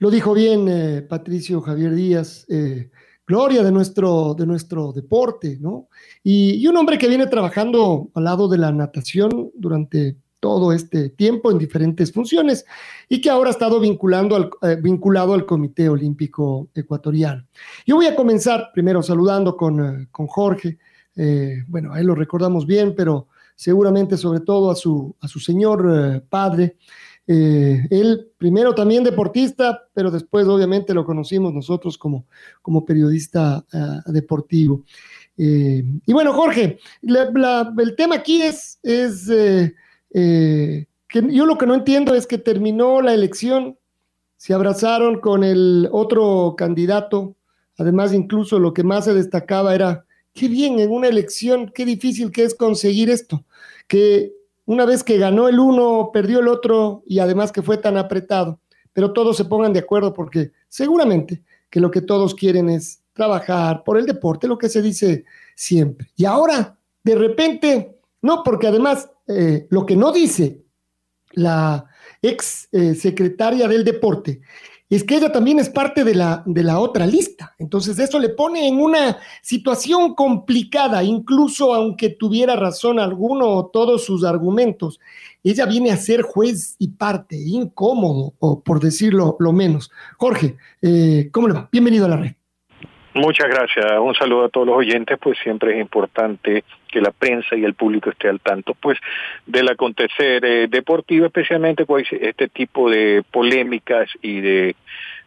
lo 0.00 0.10
dijo 0.10 0.32
bien 0.32 0.66
eh, 0.66 1.02
Patricio 1.02 1.60
Javier 1.60 1.94
Díaz, 1.94 2.46
eh, 2.48 2.90
gloria 3.26 3.62
de 3.62 3.70
nuestro, 3.70 4.34
de 4.34 4.46
nuestro 4.46 4.92
deporte, 4.92 5.58
¿no? 5.60 5.88
Y, 6.24 6.66
un 6.66 6.76
hombre 6.78 6.96
que 6.96 7.06
viene 7.06 7.26
trabajando 7.26 8.10
al 8.14 8.24
lado 8.24 8.48
de 8.48 8.56
la 8.56 8.72
natación 8.72 9.50
durante 9.54 10.16
todo 10.40 10.72
este 10.72 11.10
tiempo 11.10 11.50
en 11.50 11.58
diferentes 11.58 12.12
funciones 12.12 12.64
y 13.10 13.20
que 13.20 13.28
ahora 13.28 13.50
ha 13.50 13.52
estado 13.52 13.78
vinculando 13.78 14.50
eh, 14.62 14.78
vinculado 14.82 15.34
al 15.34 15.44
Comité 15.44 15.90
Olímpico 15.90 16.70
Ecuatoriano. 16.74 17.46
Yo 17.86 17.96
voy 17.96 18.06
a 18.06 18.16
comenzar 18.16 18.70
primero 18.72 19.02
saludando 19.02 19.54
con, 19.54 20.08
con 20.10 20.26
Jorge. 20.26 20.78
bueno, 21.68 21.92
a 21.92 22.00
él 22.00 22.06
lo 22.06 22.14
recordamos 22.14 22.64
bien, 22.64 22.94
pero 22.96 23.28
seguramente 23.54 24.16
sobre 24.16 24.40
todo 24.40 24.70
a 24.70 24.74
su, 24.74 25.14
a 25.20 25.28
su 25.28 25.40
señor 25.40 26.24
padre, 26.30 26.78
eh, 27.32 27.86
él 27.90 28.32
primero 28.38 28.74
también 28.74 29.04
deportista, 29.04 29.88
pero 29.94 30.10
después 30.10 30.48
obviamente 30.48 30.92
lo 30.92 31.04
conocimos 31.04 31.54
nosotros 31.54 31.96
como, 31.96 32.26
como 32.60 32.84
periodista 32.84 33.64
ah, 33.72 34.02
deportivo. 34.06 34.82
Eh, 35.38 35.84
y 36.06 36.12
bueno, 36.12 36.32
Jorge, 36.32 36.80
el 37.02 37.94
tema 37.96 38.16
aquí 38.16 38.42
es, 38.42 38.80
es 38.82 39.30
eh, 39.30 40.86
que 41.06 41.22
yo 41.32 41.46
lo 41.46 41.56
que 41.56 41.66
no 41.66 41.76
entiendo 41.76 42.16
es 42.16 42.26
que 42.26 42.36
terminó 42.36 43.00
la 43.00 43.14
elección, 43.14 43.78
se 44.36 44.52
abrazaron 44.52 45.20
con 45.20 45.44
el 45.44 45.88
otro 45.92 46.56
candidato, 46.58 47.36
además 47.78 48.12
incluso 48.12 48.58
lo 48.58 48.74
que 48.74 48.82
más 48.82 49.04
se 49.04 49.14
destacaba 49.14 49.72
era, 49.76 50.04
qué 50.32 50.48
bien 50.48 50.80
en 50.80 50.90
una 50.90 51.06
elección, 51.06 51.70
qué 51.72 51.84
difícil 51.84 52.32
que 52.32 52.42
es 52.42 52.56
conseguir 52.56 53.08
esto, 53.08 53.44
que 53.86 54.32
una 54.70 54.84
vez 54.84 55.02
que 55.02 55.18
ganó 55.18 55.48
el 55.48 55.58
uno, 55.58 56.10
perdió 56.12 56.38
el 56.38 56.46
otro 56.46 57.02
y 57.04 57.18
además 57.18 57.50
que 57.50 57.60
fue 57.60 57.76
tan 57.76 57.96
apretado, 57.96 58.60
pero 58.92 59.12
todos 59.12 59.36
se 59.36 59.44
pongan 59.44 59.72
de 59.72 59.80
acuerdo 59.80 60.14
porque 60.14 60.52
seguramente 60.68 61.42
que 61.68 61.80
lo 61.80 61.90
que 61.90 62.00
todos 62.00 62.36
quieren 62.36 62.70
es 62.70 63.02
trabajar 63.12 63.82
por 63.82 63.98
el 63.98 64.06
deporte, 64.06 64.46
lo 64.46 64.58
que 64.58 64.68
se 64.68 64.80
dice 64.80 65.24
siempre. 65.56 66.12
Y 66.14 66.24
ahora, 66.24 66.78
de 67.02 67.16
repente, 67.16 67.98
no, 68.22 68.44
porque 68.44 68.68
además 68.68 69.10
eh, 69.26 69.66
lo 69.70 69.84
que 69.84 69.96
no 69.96 70.12
dice 70.12 70.62
la 71.32 71.86
ex 72.22 72.68
eh, 72.70 72.94
secretaria 72.94 73.66
del 73.66 73.82
deporte 73.82 74.40
es 74.90 75.04
que 75.04 75.16
ella 75.16 75.30
también 75.30 75.60
es 75.60 75.70
parte 75.70 76.02
de 76.02 76.16
la, 76.16 76.42
de 76.44 76.64
la 76.64 76.80
otra 76.80 77.06
lista. 77.06 77.54
Entonces 77.58 77.98
eso 78.00 78.18
le 78.18 78.28
pone 78.28 78.66
en 78.66 78.80
una 78.80 79.18
situación 79.40 80.14
complicada, 80.14 81.04
incluso 81.04 81.72
aunque 81.72 82.10
tuviera 82.10 82.56
razón 82.56 82.98
alguno 82.98 83.48
o 83.48 83.66
todos 83.66 84.04
sus 84.04 84.24
argumentos. 84.24 85.00
Ella 85.44 85.64
viene 85.64 85.92
a 85.92 85.96
ser 85.96 86.22
juez 86.22 86.74
y 86.80 86.88
parte, 86.88 87.36
incómodo, 87.36 88.34
o 88.40 88.62
por 88.62 88.80
decirlo 88.80 89.36
lo 89.38 89.52
menos. 89.52 89.92
Jorge, 90.18 90.56
eh, 90.82 91.30
¿cómo 91.32 91.46
le 91.46 91.54
va? 91.54 91.68
Bienvenido 91.70 92.06
a 92.06 92.08
la 92.08 92.16
red. 92.16 92.32
Muchas 93.14 93.48
gracias. 93.48 93.86
Un 94.00 94.14
saludo 94.14 94.46
a 94.46 94.48
todos 94.48 94.66
los 94.66 94.76
oyentes, 94.76 95.18
pues 95.20 95.38
siempre 95.42 95.74
es 95.74 95.80
importante 95.80 96.64
que 96.90 97.00
la 97.00 97.10
prensa 97.10 97.56
y 97.56 97.64
el 97.64 97.74
público 97.74 98.10
esté 98.10 98.28
al 98.28 98.40
tanto, 98.40 98.74
pues, 98.74 98.98
del 99.46 99.68
acontecer 99.68 100.44
eh, 100.44 100.66
deportivo, 100.68 101.26
especialmente 101.26 101.86
con 101.86 102.02
este 102.02 102.48
tipo 102.48 102.90
de 102.90 103.22
polémicas 103.30 104.08
y 104.22 104.40
de 104.40 104.76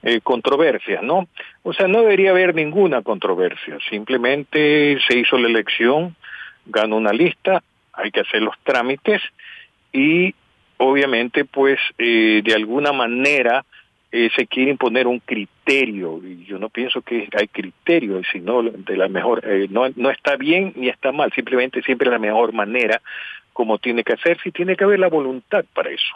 eh, 0.03 0.19
controversias, 0.21 1.01
¿no? 1.01 1.27
O 1.63 1.73
sea, 1.73 1.87
no 1.87 2.01
debería 2.01 2.31
haber 2.31 2.53
ninguna 2.53 3.01
controversia. 3.01 3.77
Simplemente 3.89 4.97
se 5.07 5.17
hizo 5.17 5.37
la 5.37 5.47
elección, 5.47 6.15
ganó 6.65 6.97
una 6.97 7.13
lista, 7.13 7.63
hay 7.93 8.11
que 8.11 8.21
hacer 8.21 8.41
los 8.41 8.55
trámites 8.63 9.21
y, 9.91 10.33
obviamente, 10.77 11.45
pues, 11.45 11.79
eh, 11.97 12.41
de 12.43 12.53
alguna 12.53 12.91
manera 12.91 13.63
eh, 14.15 14.29
se 14.35 14.45
quiere 14.45 14.69
imponer 14.69 15.07
un 15.07 15.17
criterio 15.17 16.21
y 16.23 16.45
yo 16.45 16.59
no 16.59 16.69
pienso 16.69 17.01
que 17.01 17.27
hay 17.35 17.47
criterio 17.47 18.21
sino 18.31 18.61
de 18.61 18.95
la 18.95 19.07
mejor 19.07 19.43
eh, 19.43 19.67
no 19.71 19.89
no 19.95 20.11
está 20.11 20.35
bien 20.35 20.71
ni 20.75 20.87
está 20.87 21.11
mal 21.11 21.33
simplemente 21.33 21.81
siempre 21.81 22.11
la 22.11 22.19
mejor 22.19 22.53
manera 22.53 23.01
como 23.53 23.79
tiene 23.79 24.03
que 24.03 24.13
hacerse 24.13 24.49
y 24.49 24.51
tiene 24.51 24.75
que 24.75 24.83
haber 24.83 24.99
la 24.99 25.09
voluntad 25.09 25.65
para 25.73 25.89
eso 25.89 26.15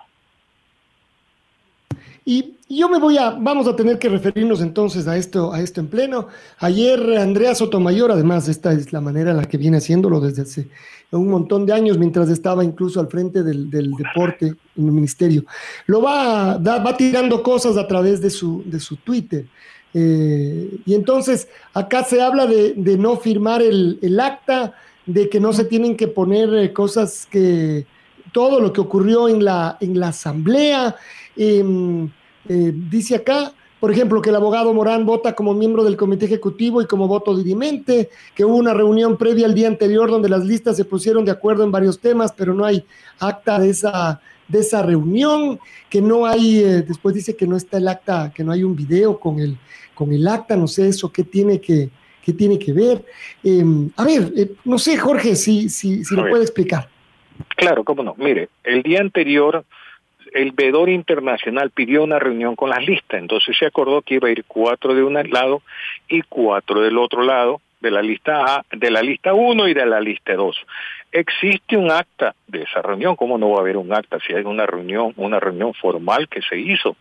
y 2.29 2.57
yo 2.67 2.89
me 2.89 2.99
voy 2.99 3.17
a, 3.17 3.29
vamos 3.29 3.69
a 3.69 3.75
tener 3.77 3.97
que 3.99 4.09
referirnos 4.09 4.59
entonces 4.59 5.07
a 5.07 5.15
esto, 5.15 5.53
a 5.53 5.61
esto 5.61 5.79
en 5.79 5.87
pleno. 5.87 6.27
Ayer 6.59 7.17
Andrea 7.17 7.55
Sotomayor, 7.55 8.11
además, 8.11 8.49
esta 8.49 8.73
es 8.73 8.91
la 8.91 8.99
manera 8.99 9.31
en 9.31 9.37
la 9.37 9.45
que 9.45 9.57
viene 9.57 9.77
haciéndolo 9.77 10.19
desde 10.19 10.41
hace 10.41 10.67
un 11.11 11.29
montón 11.29 11.65
de 11.65 11.71
años, 11.71 11.97
mientras 11.97 12.27
estaba 12.27 12.65
incluso 12.65 12.99
al 12.99 13.07
frente 13.07 13.43
del, 13.43 13.69
deporte 13.69 14.47
en 14.47 14.85
el 14.85 14.91
ministerio. 14.91 15.45
Lo 15.85 16.01
va, 16.01 16.57
va 16.57 16.97
tirando 16.97 17.41
cosas 17.41 17.77
a 17.77 17.87
través 17.87 18.19
de 18.19 18.29
su, 18.29 18.61
de 18.65 18.81
su 18.81 18.97
Twitter. 18.97 19.45
Eh, 19.93 20.81
y 20.85 20.95
entonces 20.95 21.47
acá 21.73 22.03
se 22.03 22.21
habla 22.21 22.45
de, 22.45 22.97
no 22.97 23.15
firmar 23.15 23.61
el, 23.61 24.19
acta, 24.19 24.73
de 25.05 25.29
que 25.29 25.39
no 25.39 25.53
se 25.53 25.63
tienen 25.63 25.95
que 25.95 26.09
poner 26.09 26.53
eh, 26.53 26.73
cosas 26.73 27.25
que 27.31 27.87
todo 28.33 28.59
lo 28.59 28.73
que 28.73 28.81
ocurrió 28.81 29.29
en 29.29 29.45
la, 29.45 29.77
en 29.79 29.97
la 29.97 30.09
asamblea. 30.09 30.97
Em, 31.37 32.09
eh, 32.49 32.71
dice 32.73 33.15
acá, 33.15 33.53
por 33.79 33.91
ejemplo, 33.91 34.21
que 34.21 34.31
el 34.31 34.35
abogado 34.35 34.73
Morán 34.73 35.05
vota 35.05 35.33
como 35.33 35.53
miembro 35.53 35.83
del 35.83 35.97
comité 35.97 36.25
ejecutivo 36.25 36.81
y 36.81 36.87
como 36.87 37.07
voto 37.07 37.37
dirimente, 37.37 38.09
que 38.33 38.43
hubo 38.43 38.55
una 38.55 38.73
reunión 38.73 39.17
previa 39.17 39.45
al 39.45 39.53
día 39.53 39.67
anterior 39.67 40.09
donde 40.09 40.29
las 40.29 40.43
listas 40.45 40.75
se 40.77 40.85
pusieron 40.85 41.25
de 41.25 41.31
acuerdo 41.31 41.63
en 41.63 41.71
varios 41.71 41.99
temas, 41.99 42.33
pero 42.35 42.55
no 42.55 42.65
hay 42.65 42.83
acta 43.19 43.59
de 43.59 43.69
esa, 43.69 44.19
de 44.47 44.59
esa 44.59 44.81
reunión, 44.81 45.59
que 45.89 46.01
no 46.01 46.25
hay, 46.25 46.63
eh, 46.63 46.81
después 46.81 47.13
dice 47.13 47.35
que 47.35 47.45
no 47.45 47.55
está 47.55 47.77
el 47.77 47.87
acta, 47.87 48.31
que 48.33 48.43
no 48.43 48.51
hay 48.51 48.63
un 48.63 48.75
video 48.75 49.19
con 49.19 49.39
el, 49.39 49.57
con 49.93 50.11
el 50.11 50.27
acta, 50.27 50.55
no 50.55 50.67
sé 50.67 50.87
eso, 50.87 51.11
qué 51.11 51.23
tiene 51.23 51.61
que, 51.61 51.89
qué 52.23 52.33
tiene 52.33 52.57
que 52.57 52.73
ver. 52.73 53.05
Em, 53.43 53.91
a 53.95 54.03
ver, 54.03 54.33
eh, 54.35 54.51
no 54.65 54.79
sé, 54.79 54.97
Jorge, 54.97 55.35
si, 55.35 55.69
si, 55.69 56.03
si 56.03 56.15
lo 56.15 56.27
puede 56.27 56.43
explicar. 56.43 56.89
Claro, 57.55 57.83
cómo 57.83 58.01
no. 58.01 58.15
Mire, 58.17 58.49
el 58.63 58.81
día 58.81 59.01
anterior 59.01 59.63
el 60.33 60.51
vedor 60.51 60.89
internacional 60.89 61.71
pidió 61.71 62.03
una 62.03 62.19
reunión 62.19 62.55
con 62.55 62.69
las 62.69 62.85
listas, 62.85 63.19
entonces 63.19 63.55
se 63.57 63.65
acordó 63.65 64.01
que 64.01 64.15
iba 64.15 64.27
a 64.27 64.31
ir 64.31 64.45
cuatro 64.47 64.93
de 64.93 65.03
un 65.03 65.13
lado 65.13 65.61
y 66.07 66.21
cuatro 66.21 66.81
del 66.81 66.97
otro 66.97 67.23
lado 67.23 67.61
de 67.79 67.91
la 67.91 68.01
lista 68.01 68.57
A, 68.57 68.65
de 68.71 68.89
la 68.89 69.01
lista 69.01 69.33
1 69.33 69.67
y 69.67 69.73
de 69.73 69.85
la 69.85 69.99
lista 69.99 70.33
2. 70.33 70.57
Existe 71.11 71.77
un 71.77 71.91
acta 71.91 72.35
de 72.47 72.63
esa 72.63 72.81
reunión, 72.81 73.15
¿cómo 73.15 73.37
no 73.37 73.51
va 73.51 73.57
a 73.57 73.61
haber 73.61 73.77
un 73.77 73.93
acta 73.93 74.17
si 74.25 74.33
hay 74.33 74.43
una 74.43 74.65
reunión, 74.65 75.13
una 75.17 75.39
reunión 75.39 75.73
formal 75.73 76.27
que 76.27 76.41
se 76.41 76.57
hizo? 76.57 76.95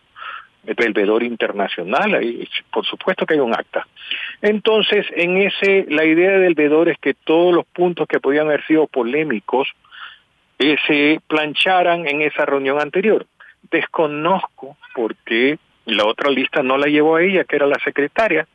El 0.65 0.91
vedor 0.91 1.23
internacional, 1.23 2.13
ahí, 2.15 2.45
por 2.71 2.85
supuesto 2.85 3.25
que 3.25 3.35
hay 3.35 3.39
un 3.39 3.53
acta. 3.53 3.87
Entonces, 4.41 5.05
en 5.15 5.37
ese, 5.37 5.85
la 5.89 6.03
idea 6.03 6.37
del 6.39 6.55
vedor 6.55 6.89
es 6.89 6.97
que 6.97 7.13
todos 7.13 7.55
los 7.55 7.65
puntos 7.67 8.05
que 8.07 8.19
podían 8.19 8.47
haber 8.47 8.65
sido 8.65 8.85
polémicos 8.87 9.69
eh, 10.59 10.75
se 10.87 11.19
plancharan 11.27 12.07
en 12.07 12.21
esa 12.21 12.45
reunión 12.45 12.81
anterior. 12.81 13.25
Desconozco 13.69 14.77
por 14.95 15.15
qué 15.17 15.59
la 15.85 16.05
otra 16.05 16.31
lista 16.31 16.63
no 16.63 16.77
la 16.77 16.87
llevó 16.87 17.15
a 17.15 17.23
ella, 17.23 17.43
que 17.43 17.55
era 17.55 17.67
la 17.67 17.79
secretaria. 17.83 18.47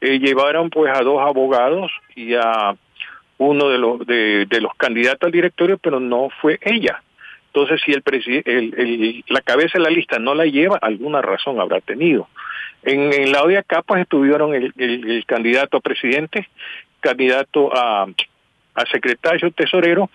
Eh, 0.00 0.18
llevaron 0.18 0.70
pues 0.70 0.92
a 0.94 1.02
dos 1.02 1.20
abogados 1.20 1.92
y 2.14 2.34
a 2.34 2.74
uno 3.38 3.68
de 3.68 3.78
los 3.78 4.06
de, 4.06 4.46
los 4.60 4.74
candidatos 4.76 5.26
al 5.26 5.32
directorio, 5.32 5.78
pero 5.78 6.00
no 6.00 6.28
fue 6.40 6.58
ella. 6.62 7.02
Entonces, 7.48 7.80
si 7.84 7.92
el, 7.92 8.02
el, 8.44 9.24
la 9.28 9.40
cabeza 9.40 9.78
de 9.78 9.84
la 9.84 9.90
lista 9.90 10.18
no 10.18 10.34
la 10.34 10.44
lleva, 10.44 10.78
alguna 10.80 11.22
razón 11.22 11.60
habrá 11.60 11.80
tenido. 11.80 12.28
En, 12.82 13.12
el 13.12 13.32
lado 13.32 13.48
de 13.48 13.58
acá, 13.58 13.82
pues 13.82 14.02
estuvieron 14.02 14.54
el, 14.54 14.72
el, 14.76 15.24
candidato 15.26 15.78
a 15.78 15.80
presidente, 15.80 16.48
candidato 17.00 17.74
a 17.74 18.06
secretario 18.90 19.50
tesorero 19.52 20.10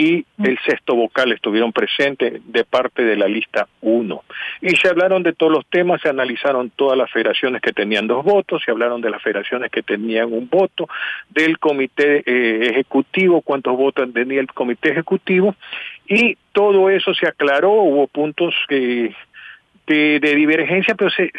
y 0.00 0.24
el 0.42 0.58
sexto 0.64 0.94
vocal 0.94 1.30
estuvieron 1.30 1.74
presentes 1.74 2.40
de 2.46 2.64
parte 2.64 3.02
de 3.02 3.16
la 3.16 3.28
lista 3.28 3.68
1. 3.82 4.22
Y 4.62 4.74
se 4.76 4.88
hablaron 4.88 5.22
de 5.22 5.34
todos 5.34 5.52
los 5.52 5.66
temas, 5.66 6.00
se 6.00 6.08
analizaron 6.08 6.70
todas 6.70 6.96
las 6.96 7.10
federaciones 7.10 7.60
que 7.60 7.74
tenían 7.74 8.06
dos 8.06 8.24
votos, 8.24 8.62
se 8.64 8.70
hablaron 8.70 9.02
de 9.02 9.10
las 9.10 9.22
federaciones 9.22 9.70
que 9.70 9.82
tenían 9.82 10.32
un 10.32 10.48
voto, 10.48 10.88
del 11.28 11.58
comité 11.58 12.22
eh, 12.24 12.70
ejecutivo, 12.70 13.42
cuántos 13.42 13.76
votos 13.76 14.10
tenía 14.14 14.40
el 14.40 14.46
comité 14.46 14.92
ejecutivo, 14.92 15.54
y 16.08 16.38
todo 16.52 16.88
eso 16.88 17.12
se 17.12 17.28
aclaró, 17.28 17.70
hubo 17.72 18.06
puntos 18.06 18.54
que 18.70 19.14
de, 19.90 20.34
divergencia, 20.34 20.94
pero 20.94 21.10
se, 21.10 21.30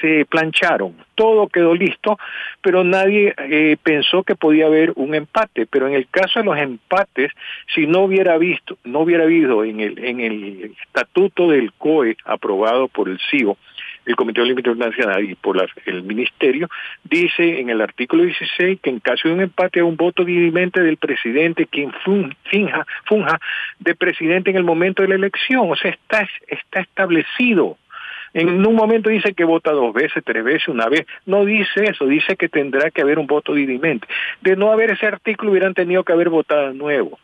se, 0.00 0.24
plancharon. 0.26 0.94
Todo 1.14 1.48
quedó 1.48 1.74
listo, 1.74 2.18
pero 2.62 2.84
nadie 2.84 3.34
eh, 3.38 3.76
pensó 3.82 4.22
que 4.22 4.36
podía 4.36 4.66
haber 4.66 4.92
un 4.96 5.14
empate. 5.14 5.66
Pero 5.66 5.88
en 5.88 5.94
el 5.94 6.08
caso 6.08 6.38
de 6.38 6.44
los 6.44 6.58
empates, 6.58 7.32
si 7.74 7.86
no 7.86 8.02
hubiera 8.02 8.38
visto, 8.38 8.78
no 8.84 9.00
hubiera 9.00 9.24
habido 9.24 9.64
en 9.64 9.80
el, 9.80 9.98
en 9.98 10.20
el 10.20 10.72
estatuto 10.82 11.50
del 11.50 11.72
COE 11.72 12.16
aprobado 12.24 12.88
por 12.88 13.08
el 13.08 13.18
CIO, 13.30 13.56
el 14.08 14.16
Comité 14.16 14.40
Olímpico 14.40 14.70
Internacional 14.70 15.22
y 15.22 15.34
por 15.34 15.62
el 15.84 16.02
Ministerio, 16.02 16.68
dice 17.04 17.60
en 17.60 17.68
el 17.68 17.80
artículo 17.82 18.22
16 18.24 18.80
que 18.80 18.90
en 18.90 19.00
caso 19.00 19.28
de 19.28 19.34
un 19.34 19.42
empate 19.42 19.80
a 19.80 19.84
un 19.84 19.96
voto 19.96 20.24
dirimente 20.24 20.80
del 20.80 20.96
presidente 20.96 21.66
quien 21.66 21.92
finja, 22.44 22.86
funja 23.04 23.38
de 23.78 23.94
presidente 23.94 24.50
en 24.50 24.56
el 24.56 24.64
momento 24.64 25.02
de 25.02 25.08
la 25.08 25.16
elección. 25.16 25.70
O 25.70 25.76
sea, 25.76 25.90
está, 25.90 26.26
está 26.48 26.80
establecido. 26.80 27.76
En 28.34 28.66
un 28.66 28.74
momento 28.74 29.10
dice 29.10 29.34
que 29.34 29.44
vota 29.44 29.72
dos 29.72 29.92
veces, 29.94 30.22
tres 30.24 30.44
veces, 30.44 30.68
una 30.68 30.86
vez. 30.86 31.06
No 31.26 31.44
dice 31.44 31.84
eso, 31.84 32.06
dice 32.06 32.36
que 32.36 32.48
tendrá 32.48 32.90
que 32.90 33.02
haber 33.02 33.18
un 33.18 33.26
voto 33.26 33.54
dirimente. 33.54 34.06
De 34.40 34.56
no 34.56 34.70
haber 34.70 34.90
ese 34.90 35.06
artículo 35.06 35.52
hubieran 35.52 35.74
tenido 35.74 36.04
que 36.04 36.12
haber 36.12 36.28
votado 36.28 36.72
nuevo. 36.72 37.18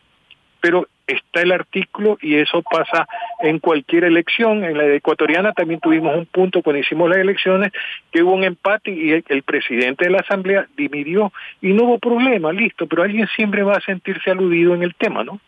Pero 0.61 0.87
está 1.07 1.41
el 1.41 1.51
artículo 1.51 2.17
y 2.21 2.35
eso 2.35 2.63
pasa 2.63 3.07
en 3.39 3.59
cualquier 3.59 4.05
elección. 4.05 4.63
En 4.63 4.77
la 4.77 4.87
ecuatoriana 4.87 5.53
también 5.53 5.79
tuvimos 5.79 6.15
un 6.17 6.25
punto 6.25 6.61
cuando 6.61 6.79
hicimos 6.79 7.09
las 7.09 7.19
elecciones 7.19 7.71
que 8.11 8.23
hubo 8.23 8.33
un 8.33 8.43
empate 8.43 8.91
y 8.91 9.11
el, 9.11 9.43
presidente 9.43 10.05
de 10.05 10.11
la 10.11 10.19
asamblea 10.19 10.67
dimitió 10.75 11.31
y 11.61 11.73
no 11.73 11.83
hubo 11.83 11.99
problema, 11.99 12.51
listo, 12.51 12.87
pero 12.87 13.03
alguien 13.03 13.27
siempre 13.35 13.63
va 13.63 13.75
a 13.75 13.81
sentirse 13.81 14.31
aludido 14.31 14.73
en 14.73 14.83
el 14.83 14.95
tema, 14.95 15.23
¿no? 15.23 15.39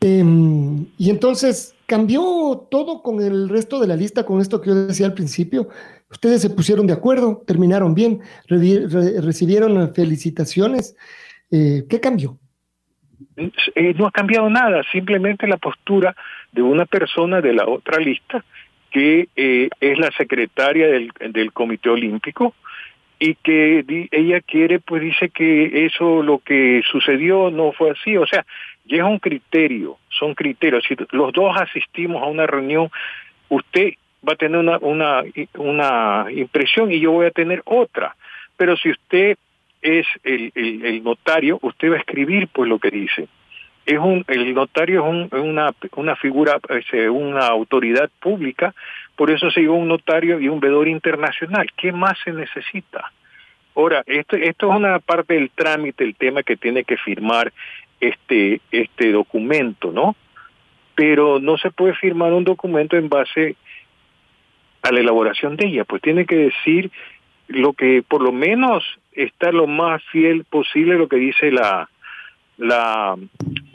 Em, 0.00 0.61
y 0.98 1.10
entonces 1.10 1.74
cambió 1.86 2.66
todo 2.70 3.02
con 3.02 3.20
el 3.20 3.48
resto 3.48 3.80
de 3.80 3.86
la 3.86 3.96
lista, 3.96 4.24
con 4.24 4.40
esto 4.40 4.60
que 4.60 4.70
yo 4.70 4.86
decía 4.86 5.06
al 5.06 5.14
principio. 5.14 5.68
Ustedes 6.10 6.42
se 6.42 6.50
pusieron 6.50 6.86
de 6.86 6.92
acuerdo, 6.92 7.42
terminaron 7.46 7.94
bien, 7.94 8.20
recibieron 8.48 9.94
felicitaciones. 9.94 10.96
Eh, 11.50 11.84
¿Qué 11.88 12.00
cambió? 12.00 12.38
Eh, 13.36 13.94
no 13.96 14.06
ha 14.06 14.10
cambiado 14.10 14.48
nada, 14.50 14.82
simplemente 14.92 15.46
la 15.46 15.56
postura 15.56 16.14
de 16.52 16.62
una 16.62 16.86
persona 16.86 17.40
de 17.40 17.54
la 17.54 17.66
otra 17.66 17.98
lista, 17.98 18.44
que 18.90 19.28
eh, 19.36 19.68
es 19.80 19.98
la 19.98 20.10
secretaria 20.12 20.86
del, 20.88 21.10
del 21.30 21.52
Comité 21.52 21.88
Olímpico, 21.88 22.54
y 23.18 23.36
que 23.36 23.84
ella 24.10 24.40
quiere, 24.40 24.80
pues 24.80 25.00
dice 25.00 25.30
que 25.30 25.86
eso 25.86 26.22
lo 26.24 26.40
que 26.40 26.82
sucedió 26.90 27.50
no 27.50 27.70
fue 27.72 27.92
así, 27.92 28.16
o 28.16 28.26
sea, 28.26 28.44
y 28.84 28.96
es 28.96 29.02
un 29.02 29.18
criterio, 29.18 29.98
son 30.08 30.34
criterios. 30.34 30.84
Si 30.86 30.96
los 31.10 31.32
dos 31.32 31.56
asistimos 31.56 32.22
a 32.22 32.26
una 32.26 32.46
reunión, 32.46 32.90
usted 33.48 33.94
va 34.26 34.34
a 34.34 34.36
tener 34.36 34.58
una, 34.58 34.78
una, 34.78 35.22
una 35.54 36.26
impresión 36.30 36.90
y 36.92 37.00
yo 37.00 37.12
voy 37.12 37.26
a 37.26 37.30
tener 37.30 37.62
otra. 37.64 38.16
Pero 38.56 38.76
si 38.76 38.90
usted 38.90 39.36
es 39.80 40.06
el, 40.22 40.52
el, 40.54 41.02
notario, 41.02 41.58
usted 41.62 41.90
va 41.90 41.96
a 41.96 42.00
escribir 42.00 42.48
pues 42.48 42.68
lo 42.68 42.78
que 42.78 42.90
dice. 42.90 43.28
Es 43.84 43.98
un, 43.98 44.24
el 44.28 44.54
notario 44.54 45.04
es 45.04 45.32
una, 45.32 45.74
una 45.96 46.16
figura, 46.16 46.60
es 46.68 47.10
una 47.10 47.46
autoridad 47.46 48.08
pública, 48.20 48.74
por 49.16 49.30
eso 49.30 49.50
se 49.50 49.60
dio 49.60 49.72
un 49.72 49.88
notario 49.88 50.38
y 50.38 50.48
un 50.48 50.60
vedor 50.60 50.86
internacional. 50.86 51.66
¿Qué 51.76 51.90
más 51.90 52.16
se 52.24 52.32
necesita? 52.32 53.10
Ahora, 53.74 54.02
esto, 54.06 54.36
esto 54.36 54.70
es 54.70 54.76
una 54.76 54.98
parte 55.00 55.34
del 55.34 55.50
trámite, 55.50 56.04
el 56.04 56.14
tema 56.14 56.42
que 56.42 56.56
tiene 56.56 56.84
que 56.84 56.96
firmar 56.96 57.52
este, 58.02 58.60
este 58.72 59.12
documento, 59.12 59.92
¿no? 59.92 60.16
Pero 60.96 61.38
no 61.38 61.56
se 61.56 61.70
puede 61.70 61.94
firmar 61.94 62.32
un 62.32 62.42
documento 62.42 62.96
en 62.96 63.08
base 63.08 63.54
a 64.82 64.90
la 64.90 65.00
elaboración 65.00 65.56
de 65.56 65.68
ella, 65.68 65.84
pues 65.84 66.02
tiene 66.02 66.26
que 66.26 66.36
decir 66.36 66.90
lo 67.46 67.72
que 67.72 68.02
por 68.02 68.20
lo 68.20 68.32
menos 68.32 68.84
está 69.12 69.52
lo 69.52 69.68
más 69.68 70.02
fiel 70.10 70.44
posible 70.44 70.96
lo 70.96 71.06
que 71.06 71.16
dice 71.16 71.52
la 71.52 71.88
la, 72.58 73.16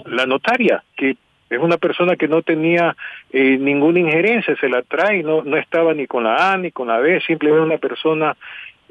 la 0.06 0.26
notaria, 0.26 0.84
que 0.96 1.18
es 1.50 1.60
una 1.60 1.78
persona 1.78 2.16
que 2.16 2.28
no 2.28 2.42
tenía 2.42 2.96
eh, 3.32 3.58
ninguna 3.58 4.00
injerencia, 4.00 4.56
se 4.58 4.70
la 4.70 4.82
trae, 4.82 5.24
no, 5.24 5.42
no 5.44 5.58
estaba 5.58 5.94
ni 5.94 6.06
con 6.06 6.24
la 6.26 6.52
A 6.52 6.58
ni 6.58 6.72
con 6.72 6.88
la 6.88 7.00
B, 7.00 7.22
simplemente 7.22 7.66
una 7.66 7.78
persona 7.78 8.36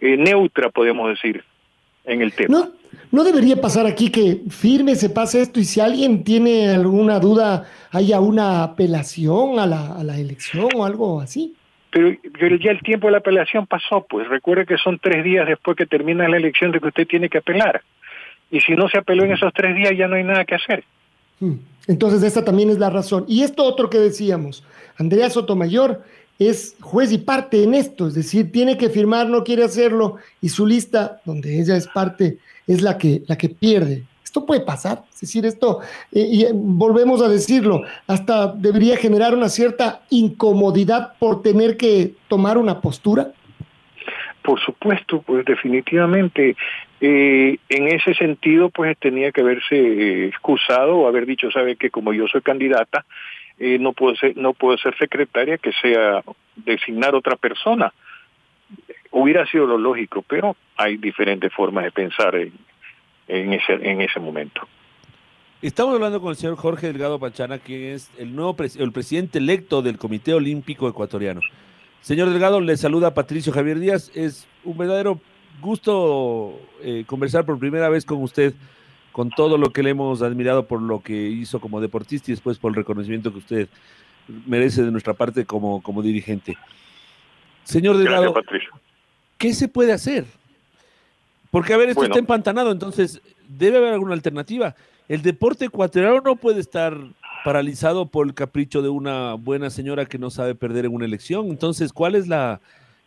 eh, 0.00 0.16
neutra, 0.16 0.70
podemos 0.70 1.08
decir, 1.08 1.44
en 2.06 2.22
el 2.22 2.32
tema. 2.32 2.70
¿No 3.12 3.24
debería 3.24 3.60
pasar 3.60 3.86
aquí 3.86 4.10
que 4.10 4.42
firme, 4.50 4.94
se 4.94 5.10
pase 5.10 5.40
esto 5.40 5.60
y 5.60 5.64
si 5.64 5.80
alguien 5.80 6.24
tiene 6.24 6.68
alguna 6.70 7.20
duda, 7.20 7.66
haya 7.90 8.20
una 8.20 8.64
apelación 8.64 9.58
a 9.58 9.66
la, 9.66 9.94
a 9.94 10.04
la 10.04 10.18
elección 10.18 10.68
o 10.74 10.84
algo 10.84 11.20
así? 11.20 11.54
Pero, 11.90 12.56
ya 12.56 12.72
el 12.72 12.80
tiempo 12.80 13.06
de 13.06 13.12
la 13.12 13.18
apelación 13.18 13.66
pasó, 13.66 14.04
pues 14.08 14.28
recuerde 14.28 14.66
que 14.66 14.76
son 14.76 14.98
tres 14.98 15.24
días 15.24 15.46
después 15.46 15.76
que 15.76 15.86
termina 15.86 16.28
la 16.28 16.36
elección 16.36 16.70
de 16.72 16.80
que 16.80 16.88
usted 16.88 17.06
tiene 17.06 17.30
que 17.30 17.38
apelar. 17.38 17.82
Y 18.50 18.60
si 18.60 18.74
no 18.74 18.88
se 18.88 18.98
apeló 18.98 19.24
en 19.24 19.32
esos 19.32 19.52
tres 19.54 19.74
días 19.74 19.92
ya 19.96 20.06
no 20.06 20.16
hay 20.16 20.24
nada 20.24 20.44
que 20.44 20.56
hacer. 20.56 20.84
Hmm. 21.40 21.54
Entonces 21.86 22.22
esta 22.22 22.44
también 22.44 22.70
es 22.70 22.78
la 22.78 22.90
razón. 22.90 23.24
Y 23.28 23.42
esto 23.42 23.64
otro 23.64 23.88
que 23.88 23.98
decíamos, 23.98 24.62
Andrea 24.98 25.30
Sotomayor 25.30 26.02
es 26.38 26.76
juez 26.80 27.12
y 27.12 27.18
parte 27.18 27.62
en 27.62 27.74
esto, 27.74 28.08
es 28.08 28.14
decir, 28.14 28.52
tiene 28.52 28.76
que 28.76 28.90
firmar, 28.90 29.28
no 29.28 29.44
quiere 29.44 29.64
hacerlo, 29.64 30.16
y 30.40 30.48
su 30.48 30.66
lista, 30.66 31.20
donde 31.24 31.60
ella 31.60 31.76
es 31.76 31.86
parte, 31.86 32.38
es 32.66 32.82
la 32.82 32.98
que, 32.98 33.22
la 33.26 33.36
que 33.36 33.48
pierde. 33.48 34.04
Esto 34.22 34.44
puede 34.44 34.60
pasar, 34.60 35.04
es 35.14 35.20
decir, 35.20 35.46
esto, 35.46 35.80
eh, 36.12 36.28
y 36.30 36.44
eh, 36.44 36.50
volvemos 36.52 37.22
a 37.22 37.28
decirlo, 37.28 37.84
hasta 38.06 38.48
debería 38.48 38.96
generar 38.96 39.34
una 39.34 39.48
cierta 39.48 40.02
incomodidad 40.10 41.14
por 41.18 41.42
tener 41.42 41.76
que 41.76 42.12
tomar 42.28 42.58
una 42.58 42.80
postura. 42.80 43.32
Por 44.42 44.60
supuesto, 44.60 45.22
pues 45.22 45.44
definitivamente, 45.46 46.54
eh, 47.00 47.56
en 47.68 47.88
ese 47.88 48.14
sentido, 48.14 48.68
pues 48.68 48.96
tenía 48.98 49.32
que 49.32 49.40
haberse 49.40 50.26
excusado 50.26 50.98
o 50.98 51.08
haber 51.08 51.24
dicho, 51.24 51.50
sabe 51.50 51.76
que 51.76 51.90
como 51.90 52.12
yo 52.12 52.26
soy 52.28 52.42
candidata, 52.42 53.06
no 53.58 53.92
puedo 53.92 54.16
ser 54.16 54.36
no 54.36 54.52
puedo 54.52 54.76
ser 54.78 54.96
secretaria 54.98 55.58
que 55.58 55.72
sea 55.72 56.22
designar 56.56 57.14
otra 57.14 57.36
persona 57.36 57.92
hubiera 59.10 59.46
sido 59.46 59.66
lo 59.66 59.78
lógico 59.78 60.22
pero 60.22 60.56
hay 60.76 60.96
diferentes 60.96 61.52
formas 61.52 61.84
de 61.84 61.92
pensar 61.92 62.34
en, 62.36 62.52
ese 63.52 63.72
en 63.72 64.00
ese 64.00 64.20
momento 64.20 64.66
Estamos 65.62 65.94
hablando 65.94 66.20
con 66.20 66.30
el 66.30 66.36
señor 66.36 66.56
Jorge 66.56 66.88
Delgado 66.88 67.18
Pachana, 67.18 67.58
que 67.58 67.94
es 67.94 68.10
el 68.18 68.36
nuevo 68.36 68.54
el 68.78 68.92
presidente 68.92 69.38
electo 69.38 69.80
del 69.80 69.96
Comité 69.96 70.34
Olímpico 70.34 70.86
Ecuatoriano. 70.86 71.40
Señor 72.02 72.28
Delgado, 72.28 72.60
le 72.60 72.76
saluda 72.76 73.14
Patricio 73.14 73.52
Javier 73.52 73.80
Díaz. 73.80 74.12
Es 74.14 74.46
un 74.64 74.76
verdadero 74.76 75.18
gusto 75.60 76.60
eh, 76.82 77.04
conversar 77.06 77.46
por 77.46 77.58
primera 77.58 77.88
vez 77.88 78.04
con 78.04 78.22
usted 78.22 78.52
con 79.16 79.30
todo 79.30 79.56
lo 79.56 79.70
que 79.70 79.82
le 79.82 79.88
hemos 79.88 80.20
admirado 80.20 80.66
por 80.66 80.82
lo 80.82 81.00
que 81.00 81.14
hizo 81.14 81.58
como 81.58 81.80
deportista 81.80 82.30
y 82.30 82.34
después 82.34 82.58
por 82.58 82.72
el 82.72 82.76
reconocimiento 82.76 83.32
que 83.32 83.38
usted 83.38 83.68
merece 84.44 84.82
de 84.82 84.90
nuestra 84.90 85.14
parte 85.14 85.46
como, 85.46 85.82
como 85.82 86.02
dirigente. 86.02 86.54
Señor 87.64 87.96
Delgado, 87.96 88.34
¿qué 89.38 89.54
se 89.54 89.68
puede 89.68 89.94
hacer? 89.94 90.26
Porque, 91.50 91.72
a 91.72 91.78
ver, 91.78 91.88
esto 91.88 92.04
está 92.04 92.18
empantanado, 92.18 92.70
entonces 92.70 93.22
debe 93.48 93.78
haber 93.78 93.94
alguna 93.94 94.12
alternativa. 94.12 94.74
El 95.08 95.22
deporte 95.22 95.64
ecuatoriano 95.64 96.20
no 96.20 96.36
puede 96.36 96.60
estar 96.60 96.94
paralizado 97.42 98.04
por 98.04 98.26
el 98.26 98.34
capricho 98.34 98.82
de 98.82 98.90
una 98.90 99.32
buena 99.32 99.70
señora 99.70 100.04
que 100.04 100.18
no 100.18 100.28
sabe 100.28 100.54
perder 100.54 100.84
en 100.84 100.94
una 100.94 101.06
elección. 101.06 101.46
Entonces, 101.46 101.90
¿cuál 101.90 102.16
es 102.16 102.28
la, 102.28 102.60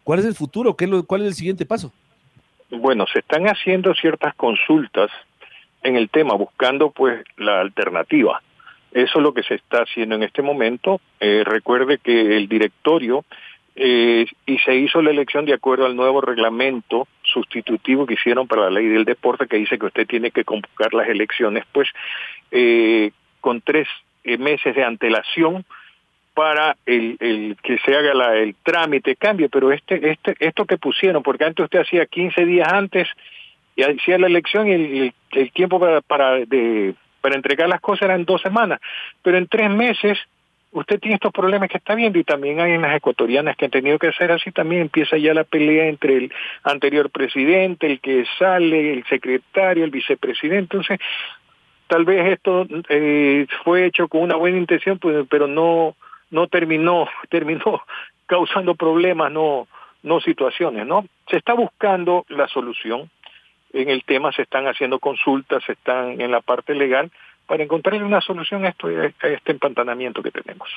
cuál 0.03 0.17
es 0.17 0.25
el 0.25 0.33
futuro? 0.33 0.75
¿Qué 0.75 0.89
¿Cuál 1.05 1.21
es 1.21 1.27
el 1.27 1.35
siguiente 1.35 1.67
paso? 1.67 1.93
Bueno, 2.71 3.05
se 3.13 3.19
están 3.19 3.45
haciendo 3.45 3.93
ciertas 3.93 4.33
consultas 4.33 5.11
en 5.83 5.95
el 5.95 6.09
tema, 6.09 6.35
buscando 6.35 6.91
pues 6.91 7.23
la 7.37 7.61
alternativa. 7.61 8.41
Eso 8.91 9.19
es 9.19 9.23
lo 9.23 9.33
que 9.33 9.43
se 9.43 9.55
está 9.55 9.83
haciendo 9.83 10.15
en 10.15 10.23
este 10.23 10.41
momento. 10.41 10.99
Eh, 11.19 11.43
recuerde 11.45 11.99
que 11.99 12.37
el 12.37 12.47
directorio 12.47 13.23
eh, 13.75 14.25
y 14.45 14.57
se 14.59 14.75
hizo 14.75 15.01
la 15.01 15.11
elección 15.11 15.45
de 15.45 15.53
acuerdo 15.53 15.85
al 15.85 15.95
nuevo 15.95 16.21
reglamento 16.21 17.07
sustitutivo 17.21 18.05
que 18.05 18.15
hicieron 18.15 18.47
para 18.47 18.63
la 18.63 18.71
ley 18.71 18.87
del 18.87 19.05
deporte 19.05 19.47
que 19.47 19.57
dice 19.57 19.77
que 19.77 19.85
usted 19.85 20.07
tiene 20.07 20.31
que 20.31 20.43
convocar 20.43 20.93
las 20.93 21.07
elecciones 21.07 21.63
pues 21.71 21.87
eh, 22.51 23.11
con 23.39 23.61
tres 23.61 23.87
meses 24.23 24.75
de 24.75 24.83
antelación 24.83 25.65
para 26.33 26.75
el, 26.85 27.15
el 27.19 27.57
que 27.63 27.77
se 27.79 27.95
haga 27.95 28.13
la, 28.13 28.35
el 28.35 28.55
trámite 28.63 29.15
cambio 29.15 29.47
pero 29.49 29.71
este 29.71 30.11
este 30.11 30.35
esto 30.39 30.65
que 30.65 30.77
pusieron 30.77 31.23
porque 31.23 31.45
antes 31.45 31.63
usted 31.63 31.79
hacía 31.79 32.05
15 32.05 32.45
días 32.45 32.67
antes 32.73 33.07
y 33.79 33.83
hacía 33.83 34.17
la 34.17 34.27
elección 34.27 34.67
y 34.67 35.13
el, 35.31 35.51
tiempo 35.53 35.79
para, 35.79 36.01
Para 37.21 37.35
entregar 37.35 37.69
las 37.69 37.79
cosas 37.79 38.03
eran 38.03 38.25
dos 38.25 38.41
semanas, 38.41 38.81
pero 39.23 39.37
en 39.37 39.47
tres 39.47 39.69
meses 39.69 40.17
usted 40.71 40.99
tiene 40.99 41.15
estos 41.15 41.31
problemas 41.31 41.69
que 41.69 41.77
está 41.77 41.95
viendo 41.95 42.19
y 42.19 42.25
también 42.25 42.59
hay 42.59 42.73
en 42.73 42.81
las 42.81 42.95
ecuatorianas 42.95 43.55
que 43.55 43.65
han 43.65 43.71
tenido 43.71 43.97
que 43.97 44.09
hacer 44.09 44.31
así, 44.33 44.51
también 44.51 44.81
empieza 44.81 45.17
ya 45.17 45.33
la 45.33 45.45
pelea 45.45 45.87
entre 45.87 46.17
el 46.17 46.33
anterior 46.63 47.09
presidente, 47.09 47.87
el 47.87 48.01
que 48.01 48.25
sale, 48.37 48.93
el 48.93 49.05
secretario, 49.05 49.85
el 49.85 49.91
vicepresidente. 49.91 50.77
Entonces, 50.77 50.99
tal 51.87 52.03
vez 52.03 52.33
esto 52.33 52.67
eh, 52.89 53.47
fue 53.63 53.85
hecho 53.85 54.09
con 54.09 54.21
una 54.21 54.35
buena 54.35 54.57
intención, 54.57 54.99
pues, 54.99 55.25
pero 55.29 55.47
no 55.47 55.95
no 56.31 56.47
terminó 56.47 57.07
terminó 57.29 57.81
causando 58.25 58.75
problemas, 58.75 59.31
no 59.31 59.67
no 60.03 60.19
situaciones, 60.21 60.85
¿no? 60.85 61.05
Se 61.29 61.37
está 61.37 61.53
buscando 61.53 62.25
la 62.29 62.47
solución. 62.47 63.09
En 63.73 63.89
el 63.89 64.03
tema 64.03 64.31
se 64.31 64.43
están 64.43 64.67
haciendo 64.67 64.99
consultas, 64.99 65.63
se 65.65 65.73
están 65.73 66.19
en 66.19 66.31
la 66.31 66.41
parte 66.41 66.73
legal 66.73 67.11
para 67.45 67.63
encontrar 67.63 68.01
una 68.03 68.21
solución 68.21 68.65
a, 68.65 68.69
esto, 68.69 68.87
a 68.87 69.27
este 69.27 69.51
empantanamiento 69.51 70.21
que 70.21 70.31
tenemos. 70.31 70.69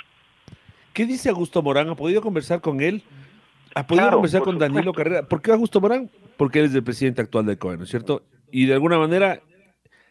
¿Qué 0.93 1.07
dice 1.07 1.31
Augusto 1.31 1.63
Morán? 1.63 1.89
¿Ha 1.89 1.95
podido 1.95 2.21
conversar 2.21 2.61
con 2.61 2.81
él? 2.81 3.03
¿Ha 3.75 3.87
podido 3.87 4.11
conversar 4.11 4.43
con 4.43 4.59
Danilo 4.59 4.93
Carrera? 4.93 5.23
¿Por 5.27 5.41
qué 5.41 5.53
Augusto 5.53 5.81
Morán? 5.81 6.11
Porque 6.37 6.61
él 6.61 6.67
es 6.67 6.75
el 6.75 6.85
presidente 6.85 7.23
actual 7.23 7.47
del 7.47 7.59
COE, 7.59 7.79
¿no 7.79 7.85
es 7.85 7.91
cierto? 7.91 8.23
Y 8.51 8.67
de 8.67 8.75
alguna 8.75 8.99
manera 8.99 9.41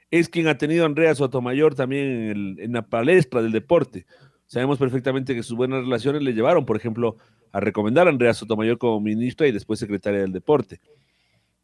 es 0.09 0.27
quien 0.27 0.47
ha 0.47 0.57
tenido 0.57 0.83
a 0.83 0.87
Andrea 0.87 1.13
Sotomayor 1.13 1.75
también 1.75 2.05
en, 2.05 2.29
el, 2.29 2.59
en 2.59 2.73
la 2.73 2.81
palestra 2.81 3.41
del 3.41 3.51
deporte. 3.51 4.05
Sabemos 4.47 4.79
perfectamente 4.79 5.35
que 5.35 5.43
sus 5.43 5.55
buenas 5.55 5.83
relaciones 5.83 6.23
le 6.23 6.33
llevaron, 6.33 6.65
por 6.65 6.75
ejemplo, 6.75 7.15
a 7.51 7.59
recomendar 7.59 8.07
a 8.07 8.09
Andrea 8.09 8.33
Sotomayor 8.33 8.77
como 8.77 8.99
ministra 8.99 9.47
y 9.47 9.51
después 9.51 9.79
secretaria 9.79 10.21
del 10.21 10.33
deporte. 10.33 10.79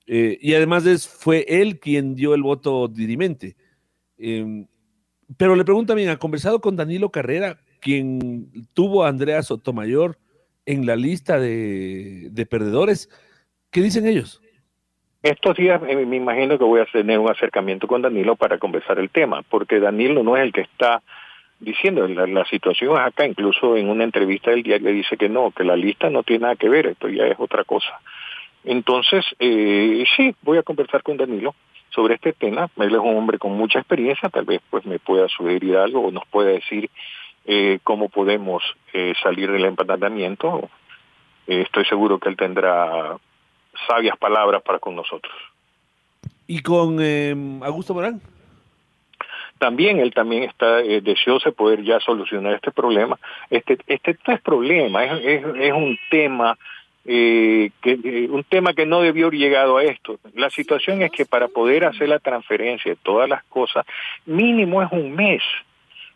Eh, 0.08 0.38
y 0.42 0.54
además 0.54 0.86
es, 0.86 1.08
fue 1.08 1.46
él 1.48 1.80
quien 1.80 2.16
dio 2.16 2.34
el 2.34 2.42
voto 2.42 2.88
dirimente. 2.88 3.56
Eh, 4.18 4.66
pero 5.36 5.56
le 5.56 5.66
pregunto 5.66 5.92
también, 5.92 6.10
¿ha 6.10 6.18
conversado 6.18 6.62
con 6.62 6.78
Danilo 6.78 7.12
Carrera, 7.12 7.58
quien 7.82 8.50
tuvo 8.74 9.04
a 9.04 9.10
Andrea 9.10 9.44
Sotomayor 9.44 10.18
en 10.66 10.86
la 10.86 10.96
lista 10.96 11.40
de, 11.40 12.30
de 12.32 12.46
perdedores? 12.46 13.10
¿Qué 13.70 13.82
dicen 13.82 14.08
ellos? 14.08 14.42
Estos 15.22 15.58
días 15.58 15.82
eh, 15.88 16.06
me 16.06 16.16
imagino 16.16 16.58
que 16.58 16.64
voy 16.64 16.80
a 16.80 16.86
tener 16.86 17.20
un 17.20 17.30
acercamiento 17.30 17.88
con 17.88 18.02
Danilo 18.02 18.38
para 18.38 18.58
conversar 18.58 19.00
el 19.00 19.10
tema, 19.10 19.44
porque 19.50 19.82
Danilo 19.82 20.24
no 20.24 20.38
es 20.38 20.44
el 20.44 20.54
que 20.54 20.62
está 20.62 21.02
diciendo 21.60 22.08
la, 22.08 22.28
la, 22.28 22.46
situación 22.46 22.94
es 22.94 23.00
acá, 23.00 23.26
incluso 23.26 23.76
en 23.76 23.90
una 23.90 24.04
entrevista 24.04 24.52
del 24.52 24.64
diario 24.64 24.92
dice 24.92 25.18
que 25.18 25.28
no, 25.28 25.52
que 25.52 25.64
la 25.64 25.76
lista 25.76 26.10
no 26.10 26.24
tiene 26.24 26.44
nada 26.44 26.56
que 26.56 26.70
ver, 26.70 26.86
esto 26.86 27.10
ya 27.10 27.26
es 27.26 27.36
otra 27.40 27.64
cosa. 27.64 28.00
Entonces, 28.68 29.26
eh, 29.40 30.04
sí, 30.18 30.36
voy 30.42 30.58
a 30.58 30.64
conversar 30.64 31.02
con 31.02 31.16
Danilo 31.16 31.56
sobre 31.90 32.16
este 32.16 32.34
tema. 32.34 32.70
Él 32.76 32.94
es 32.94 33.00
un 33.00 33.16
hombre 33.16 33.40
con 33.40 33.54
mucha 33.54 33.80
experiencia, 33.80 34.28
tal 34.28 34.44
vez 34.44 34.62
pues 34.70 34.86
me 34.86 35.00
pueda 35.00 35.30
sugerir 35.30 35.78
algo 35.78 36.02
o 36.02 36.12
nos 36.12 36.28
pueda 36.28 36.50
decir 36.50 36.90
eh, 37.46 37.80
cómo 37.86 38.10
podemos 38.10 38.62
eh, 38.92 39.14
salir 39.24 39.50
del 39.50 39.64
empantanamiento. 39.64 40.70
Eh, 41.48 41.62
estoy 41.62 41.86
seguro 41.86 42.20
que 42.20 42.28
él 42.28 42.36
tendrá 42.36 43.18
sabias 43.88 44.18
palabras 44.18 44.62
para 44.64 44.80
con 44.80 44.98
nosotros. 44.98 45.34
¿Y 46.46 46.62
con 46.62 47.00
Augusto 47.64 47.94
Morán? 47.94 48.22
También 49.60 50.00
él 50.00 50.14
también 50.14 50.44
está 50.44 50.78
deseoso 50.78 51.50
de 51.50 51.56
poder 51.56 51.84
ya 51.84 52.02
solucionar 52.02 52.54
este 52.54 52.72
problema. 52.72 53.18
Este, 53.50 53.78
este 53.88 54.18
no 54.28 54.34
es 54.34 54.42
problema, 54.42 55.06
es, 55.06 55.12
es, 55.24 55.46
es 55.56 55.74
un 55.74 55.98
tema 56.12 56.58
eh, 57.10 57.72
que, 57.82 57.92
eh, 58.04 58.28
un 58.30 58.44
tema 58.44 58.74
que 58.74 58.86
no 58.86 59.02
debió 59.02 59.28
haber 59.28 59.40
llegado 59.40 59.78
a 59.78 59.84
esto. 59.84 60.20
La 60.36 60.50
situación 60.50 61.02
es 61.02 61.12
que 61.12 61.26
para 61.26 61.48
poder 61.48 61.86
hacer 61.86 62.10
la 62.10 62.20
transferencia 62.20 62.92
de 62.92 62.98
todas 63.02 63.30
las 63.30 63.46
cosas, 63.46 63.86
mínimo 64.26 64.84
es 64.84 64.92
un 64.92 65.16
mes. 65.16 65.42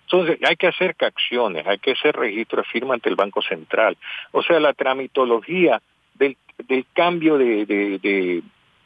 Entonces 0.04 0.38
hay 0.44 0.58
que 0.58 0.68
hacer 0.68 0.94
acciones, 1.00 1.66
hay 1.66 1.78
que 1.78 1.92
hacer 1.94 2.14
registro 2.18 2.62
de 2.62 2.68
firma 2.68 2.94
ante 2.94 3.08
el 3.08 3.16
Banco 3.16 3.42
Central. 3.42 3.96
O 4.34 4.44
sea, 4.44 4.60
la 4.60 4.74
tramitología 4.74 5.82
del, 6.16 6.36
del 6.68 6.86
cambio 6.94 7.38
de, 7.38 7.66
de, 7.66 7.98
de, 8.00 8.44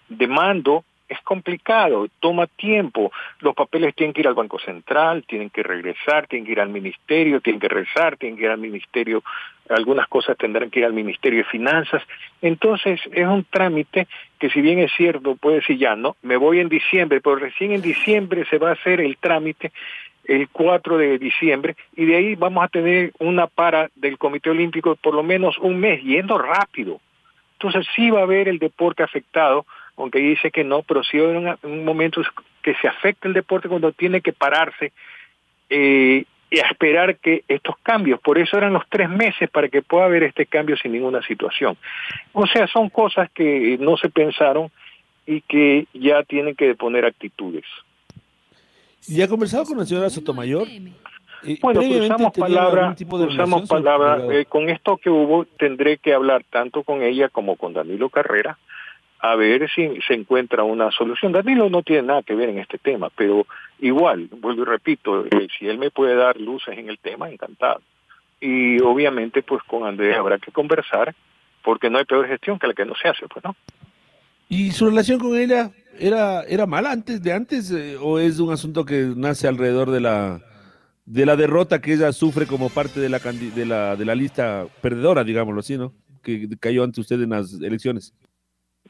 de 0.07 0.27
mando 0.27 0.85
es 1.07 1.21
complicado, 1.21 2.07
toma 2.19 2.47
tiempo. 2.47 3.11
Los 3.39 3.53
papeles 3.53 3.93
tienen 3.95 4.13
que 4.13 4.21
ir 4.21 4.27
al 4.27 4.33
Banco 4.33 4.59
Central, 4.59 5.23
tienen 5.27 5.49
que 5.49 5.63
regresar, 5.63 6.27
tienen 6.27 6.45
que 6.45 6.53
ir 6.53 6.59
al 6.59 6.69
Ministerio, 6.69 7.41
tienen 7.41 7.59
que 7.59 7.67
regresar, 7.67 8.17
tienen 8.17 8.37
que 8.37 8.45
ir 8.45 8.49
al 8.49 8.57
Ministerio, 8.57 9.23
algunas 9.69 10.07
cosas 10.07 10.37
tendrán 10.37 10.69
que 10.69 10.79
ir 10.79 10.85
al 10.85 10.93
Ministerio 10.93 11.39
de 11.39 11.49
Finanzas. 11.49 12.03
Entonces 12.41 12.99
es 13.11 13.27
un 13.27 13.43
trámite 13.43 14.07
que 14.39 14.49
si 14.49 14.61
bien 14.61 14.79
es 14.79 14.91
cierto, 14.95 15.35
puede 15.35 15.57
decir 15.57 15.77
ya, 15.77 15.95
no, 15.95 16.15
me 16.21 16.37
voy 16.37 16.59
en 16.59 16.69
diciembre, 16.69 17.21
pero 17.21 17.35
recién 17.37 17.71
en 17.71 17.81
diciembre 17.81 18.45
se 18.49 18.57
va 18.57 18.69
a 18.69 18.73
hacer 18.73 19.01
el 19.01 19.17
trámite 19.17 19.71
el 20.25 20.49
4 20.49 20.97
de 20.97 21.19
diciembre 21.19 21.75
y 21.95 22.05
de 22.05 22.15
ahí 22.15 22.35
vamos 22.35 22.63
a 22.63 22.67
tener 22.67 23.11
una 23.19 23.47
para 23.47 23.89
del 23.95 24.17
Comité 24.17 24.49
Olímpico 24.49 24.95
por 24.95 25.13
lo 25.13 25.23
menos 25.23 25.57
un 25.59 25.79
mes, 25.79 26.01
yendo 26.03 26.37
rápido. 26.37 26.99
Entonces 27.53 27.87
sí 27.95 28.09
va 28.09 28.19
a 28.19 28.23
haber 28.23 28.47
el 28.47 28.59
deporte 28.59 29.03
afectado, 29.03 29.65
aunque 29.97 30.19
dice 30.19 30.51
que 30.51 30.63
no, 30.63 30.81
pero 30.83 31.03
sí 31.03 31.17
hay 31.17 31.25
un, 31.25 31.57
un 31.63 31.85
momento 31.85 32.21
que 32.61 32.75
se 32.75 32.87
afecta 32.87 33.27
el 33.27 33.33
deporte 33.33 33.69
cuando 33.69 33.91
tiene 33.91 34.21
que 34.21 34.33
pararse 34.33 34.91
eh, 35.69 36.25
y 36.49 36.59
a 36.59 36.67
esperar 36.67 37.17
que 37.17 37.43
estos 37.47 37.75
cambios, 37.81 38.19
por 38.19 38.37
eso 38.37 38.57
eran 38.57 38.73
los 38.73 38.83
tres 38.89 39.09
meses 39.09 39.49
para 39.49 39.67
que 39.67 39.81
pueda 39.81 40.05
haber 40.05 40.23
este 40.23 40.45
cambio 40.45 40.77
sin 40.77 40.91
ninguna 40.91 41.21
situación. 41.23 41.77
O 42.33 42.45
sea, 42.47 42.67
son 42.67 42.89
cosas 42.89 43.29
que 43.31 43.77
no 43.79 43.97
se 43.97 44.09
pensaron 44.09 44.71
y 45.25 45.41
que 45.41 45.87
ya 45.93 46.23
tienen 46.23 46.55
que 46.55 46.75
poner 46.75 47.05
actitudes. 47.05 47.65
¿Y 49.07 49.21
ha 49.21 49.27
conversado 49.27 49.65
con 49.65 49.77
la 49.77 49.85
señora 49.85 50.09
Sotomayor? 50.09 50.67
Bueno, 51.61 51.81
usamos 51.81 52.33
palabra, 52.33 52.95
usamos 53.27 53.69
palabra, 53.69 54.19
eh, 54.31 54.45
con 54.45 54.69
esto 54.69 54.97
que 54.97 55.09
hubo 55.09 55.45
tendré 55.45 55.97
que 55.97 56.13
hablar 56.13 56.43
tanto 56.49 56.83
con 56.83 57.03
ella 57.03 57.29
como 57.29 57.55
con 57.55 57.73
Danilo 57.73 58.09
Carrera 58.09 58.57
a 59.31 59.35
ver 59.35 59.69
si 59.73 59.99
se 60.07 60.13
encuentra 60.13 60.63
una 60.63 60.91
solución. 60.91 61.31
Danilo 61.31 61.69
no 61.69 61.81
tiene 61.81 62.03
nada 62.03 62.23
que 62.23 62.35
ver 62.35 62.49
en 62.49 62.59
este 62.59 62.77
tema, 62.77 63.09
pero 63.09 63.47
igual, 63.79 64.27
vuelvo 64.39 64.61
y 64.61 64.65
repito, 64.65 65.25
eh, 65.25 65.47
si 65.57 65.67
él 65.67 65.79
me 65.79 65.89
puede 65.89 66.15
dar 66.15 66.39
luces 66.39 66.77
en 66.77 66.89
el 66.89 66.99
tema, 66.99 67.29
encantado. 67.29 67.81
Y 68.39 68.79
obviamente 68.81 69.41
pues 69.41 69.63
con 69.63 69.85
Andrés 69.85 70.15
habrá 70.15 70.37
que 70.37 70.51
conversar, 70.51 71.15
porque 71.63 71.89
no 71.89 71.97
hay 71.97 72.05
peor 72.05 72.27
gestión 72.27 72.59
que 72.59 72.67
la 72.67 72.73
que 72.73 72.85
no 72.85 72.93
se 72.95 73.07
hace, 73.07 73.27
pues 73.27 73.43
no. 73.43 73.55
¿Y 74.47 74.71
su 74.71 74.85
relación 74.85 75.19
con 75.19 75.35
ella 75.35 75.71
era, 75.97 76.43
era 76.43 76.67
mala 76.67 76.91
antes 76.91 77.21
de 77.23 77.33
antes 77.33 77.71
eh, 77.71 77.97
o 77.99 78.19
es 78.19 78.39
un 78.39 78.53
asunto 78.53 78.85
que 78.85 79.11
nace 79.15 79.47
alrededor 79.47 79.89
de 79.89 80.01
la 80.01 80.41
de 81.05 81.25
la 81.25 81.35
derrota 81.35 81.81
que 81.81 81.93
ella 81.93 82.11
sufre 82.13 82.45
como 82.45 82.69
parte 82.69 82.99
de 82.99 83.09
la 83.09 83.19
de 83.19 83.65
la, 83.65 83.95
de 83.95 84.05
la 84.05 84.15
lista 84.15 84.65
perdedora, 84.81 85.23
digámoslo 85.23 85.59
así, 85.61 85.77
¿no? 85.77 85.93
Que 86.21 86.47
cayó 86.59 86.83
ante 86.83 87.01
usted 87.01 87.21
en 87.21 87.29
las 87.29 87.53
elecciones. 87.53 88.13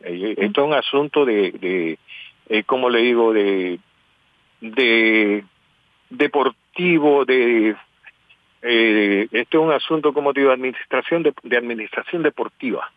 Esto 0.06 0.62
es 0.62 0.68
un 0.68 0.74
asunto 0.74 1.26
de, 1.26 1.52
de 1.52 2.00
eh, 2.48 2.64
como 2.64 2.90
le 2.90 3.00
digo, 3.00 3.34
de, 3.34 3.80
de 4.62 5.44
deportivo, 6.10 7.26
de 7.26 7.76
eh, 8.62 9.28
esto 9.32 9.60
es 9.60 9.64
un 9.64 9.72
asunto, 9.72 10.14
como 10.14 10.34
digo, 10.34 10.52
administración 10.52 11.24
de, 11.24 11.34
de 11.44 11.58
administración 11.58 12.24
deportiva, 12.24 12.92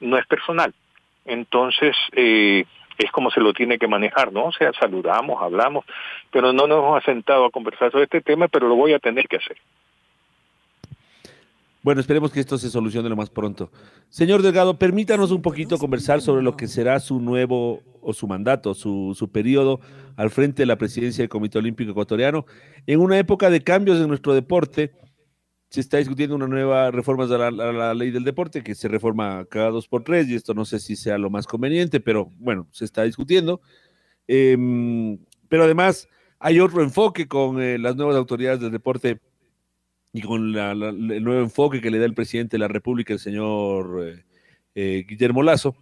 no 0.00 0.16
es 0.16 0.26
personal. 0.26 0.72
Entonces, 1.24 1.96
eh, 2.12 2.64
es 2.98 3.10
como 3.12 3.30
se 3.30 3.40
lo 3.40 3.52
tiene 3.52 3.78
que 3.78 3.86
manejar, 3.86 4.32
¿no? 4.32 4.46
O 4.46 4.52
sea, 4.52 4.72
saludamos, 4.72 5.40
hablamos, 5.42 5.84
pero 6.30 6.52
no 6.52 6.66
nos 6.66 6.78
hemos 6.78 7.04
sentado 7.04 7.44
a 7.44 7.50
conversar 7.50 7.92
sobre 7.92 8.04
este 8.04 8.20
tema, 8.20 8.48
pero 8.48 8.68
lo 8.68 8.74
voy 8.74 8.92
a 8.92 8.98
tener 8.98 9.28
que 9.28 9.36
hacer. 9.36 9.56
Bueno, 11.82 12.00
esperemos 12.00 12.32
que 12.32 12.40
esto 12.40 12.58
se 12.58 12.70
solucione 12.70 13.08
lo 13.08 13.16
más 13.16 13.30
pronto. 13.30 13.70
Señor 14.08 14.42
Delgado, 14.42 14.78
permítanos 14.78 15.30
un 15.30 15.42
poquito 15.42 15.78
conversar 15.78 16.20
sobre 16.20 16.42
lo 16.42 16.56
que 16.56 16.66
será 16.66 16.98
su 16.98 17.20
nuevo 17.20 17.82
o 18.00 18.12
su 18.12 18.26
mandato, 18.26 18.74
su, 18.74 19.14
su 19.16 19.30
periodo 19.30 19.80
al 20.16 20.30
frente 20.30 20.62
de 20.62 20.66
la 20.66 20.76
presidencia 20.76 21.22
del 21.22 21.28
Comité 21.28 21.58
Olímpico 21.58 21.92
Ecuatoriano. 21.92 22.46
En 22.86 23.00
una 23.00 23.18
época 23.18 23.48
de 23.48 23.62
cambios 23.62 24.00
en 24.00 24.08
nuestro 24.08 24.34
deporte, 24.34 24.92
se 25.70 25.80
está 25.80 25.98
discutiendo 25.98 26.34
una 26.34 26.46
nueva 26.46 26.90
reforma 26.90 27.26
de 27.26 27.38
la, 27.38 27.94
ley 27.94 28.10
del 28.10 28.24
deporte 28.24 28.62
que 28.62 28.74
se 28.74 28.88
reforma 28.88 29.46
cada 29.50 29.70
dos 29.70 29.86
por 29.86 30.02
tres 30.02 30.26
y 30.28 30.34
esto 30.34 30.54
no 30.54 30.64
sé 30.64 30.80
si 30.80 30.96
sea 30.96 31.18
lo 31.18 31.30
más 31.30 31.46
conveniente, 31.46 32.00
pero 32.00 32.30
bueno, 32.38 32.66
se 32.72 32.86
está 32.86 33.02
discutiendo. 33.04 33.60
Eh, 34.26 34.56
pero 35.48 35.64
además 35.64 36.08
hay 36.38 36.60
otro 36.60 36.82
enfoque 36.82 37.28
con 37.28 37.60
eh, 37.60 37.78
las 37.78 37.96
nuevas 37.96 38.16
autoridades 38.16 38.60
del 38.60 38.72
deporte 38.72 39.20
y 40.18 40.20
con 40.20 40.52
la, 40.52 40.74
la, 40.74 40.88
el 40.88 41.22
nuevo 41.22 41.40
enfoque 41.42 41.80
que 41.80 41.92
le 41.92 42.00
da 42.00 42.04
el 42.04 42.14
presidente 42.14 42.56
de 42.56 42.58
la 42.58 42.66
República, 42.66 43.12
el 43.12 43.20
señor 43.20 44.04
eh, 44.04 44.24
eh, 44.74 45.04
Guillermo 45.08 45.44
Lazo, 45.44 45.76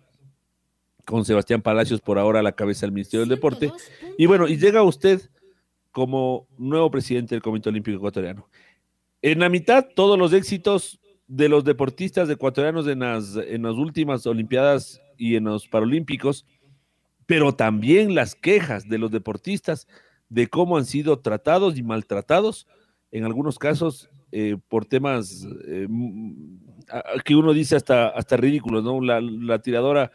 con 1.06 1.24
Sebastián 1.24 1.62
Palacios 1.62 2.02
por 2.02 2.18
ahora 2.18 2.40
a 2.40 2.42
la 2.42 2.52
cabeza 2.52 2.84
del 2.84 2.92
Ministerio 2.92 3.20
del 3.20 3.34
Deporte. 3.34 3.72
Y 4.18 4.26
bueno, 4.26 4.46
y 4.46 4.58
llega 4.58 4.82
usted 4.82 5.22
como 5.90 6.46
nuevo 6.58 6.90
presidente 6.90 7.34
del 7.34 7.40
Comité 7.40 7.70
Olímpico 7.70 7.96
Ecuatoriano. 7.96 8.46
En 9.22 9.38
la 9.38 9.48
mitad, 9.48 9.86
todos 9.94 10.18
los 10.18 10.34
éxitos 10.34 11.00
de 11.28 11.48
los 11.48 11.64
deportistas 11.64 12.28
ecuatorianos 12.28 12.86
en 12.88 12.98
las, 12.98 13.36
en 13.36 13.62
las 13.62 13.76
últimas 13.76 14.26
Olimpiadas 14.26 15.00
y 15.16 15.36
en 15.36 15.44
los 15.44 15.66
Paralímpicos, 15.66 16.44
pero 17.24 17.54
también 17.54 18.14
las 18.14 18.34
quejas 18.34 18.86
de 18.86 18.98
los 18.98 19.10
deportistas 19.10 19.88
de 20.28 20.46
cómo 20.48 20.76
han 20.76 20.84
sido 20.84 21.20
tratados 21.20 21.78
y 21.78 21.82
maltratados, 21.82 22.66
en 23.10 23.24
algunos 23.24 23.58
casos 23.58 24.10
eh, 24.32 24.56
por 24.68 24.86
temas 24.86 25.46
eh, 25.66 25.86
que 27.24 27.36
uno 27.36 27.52
dice 27.52 27.76
hasta, 27.76 28.08
hasta 28.08 28.36
ridículos, 28.36 28.82
¿no? 28.82 29.00
La, 29.00 29.58
tiradora 29.60 30.10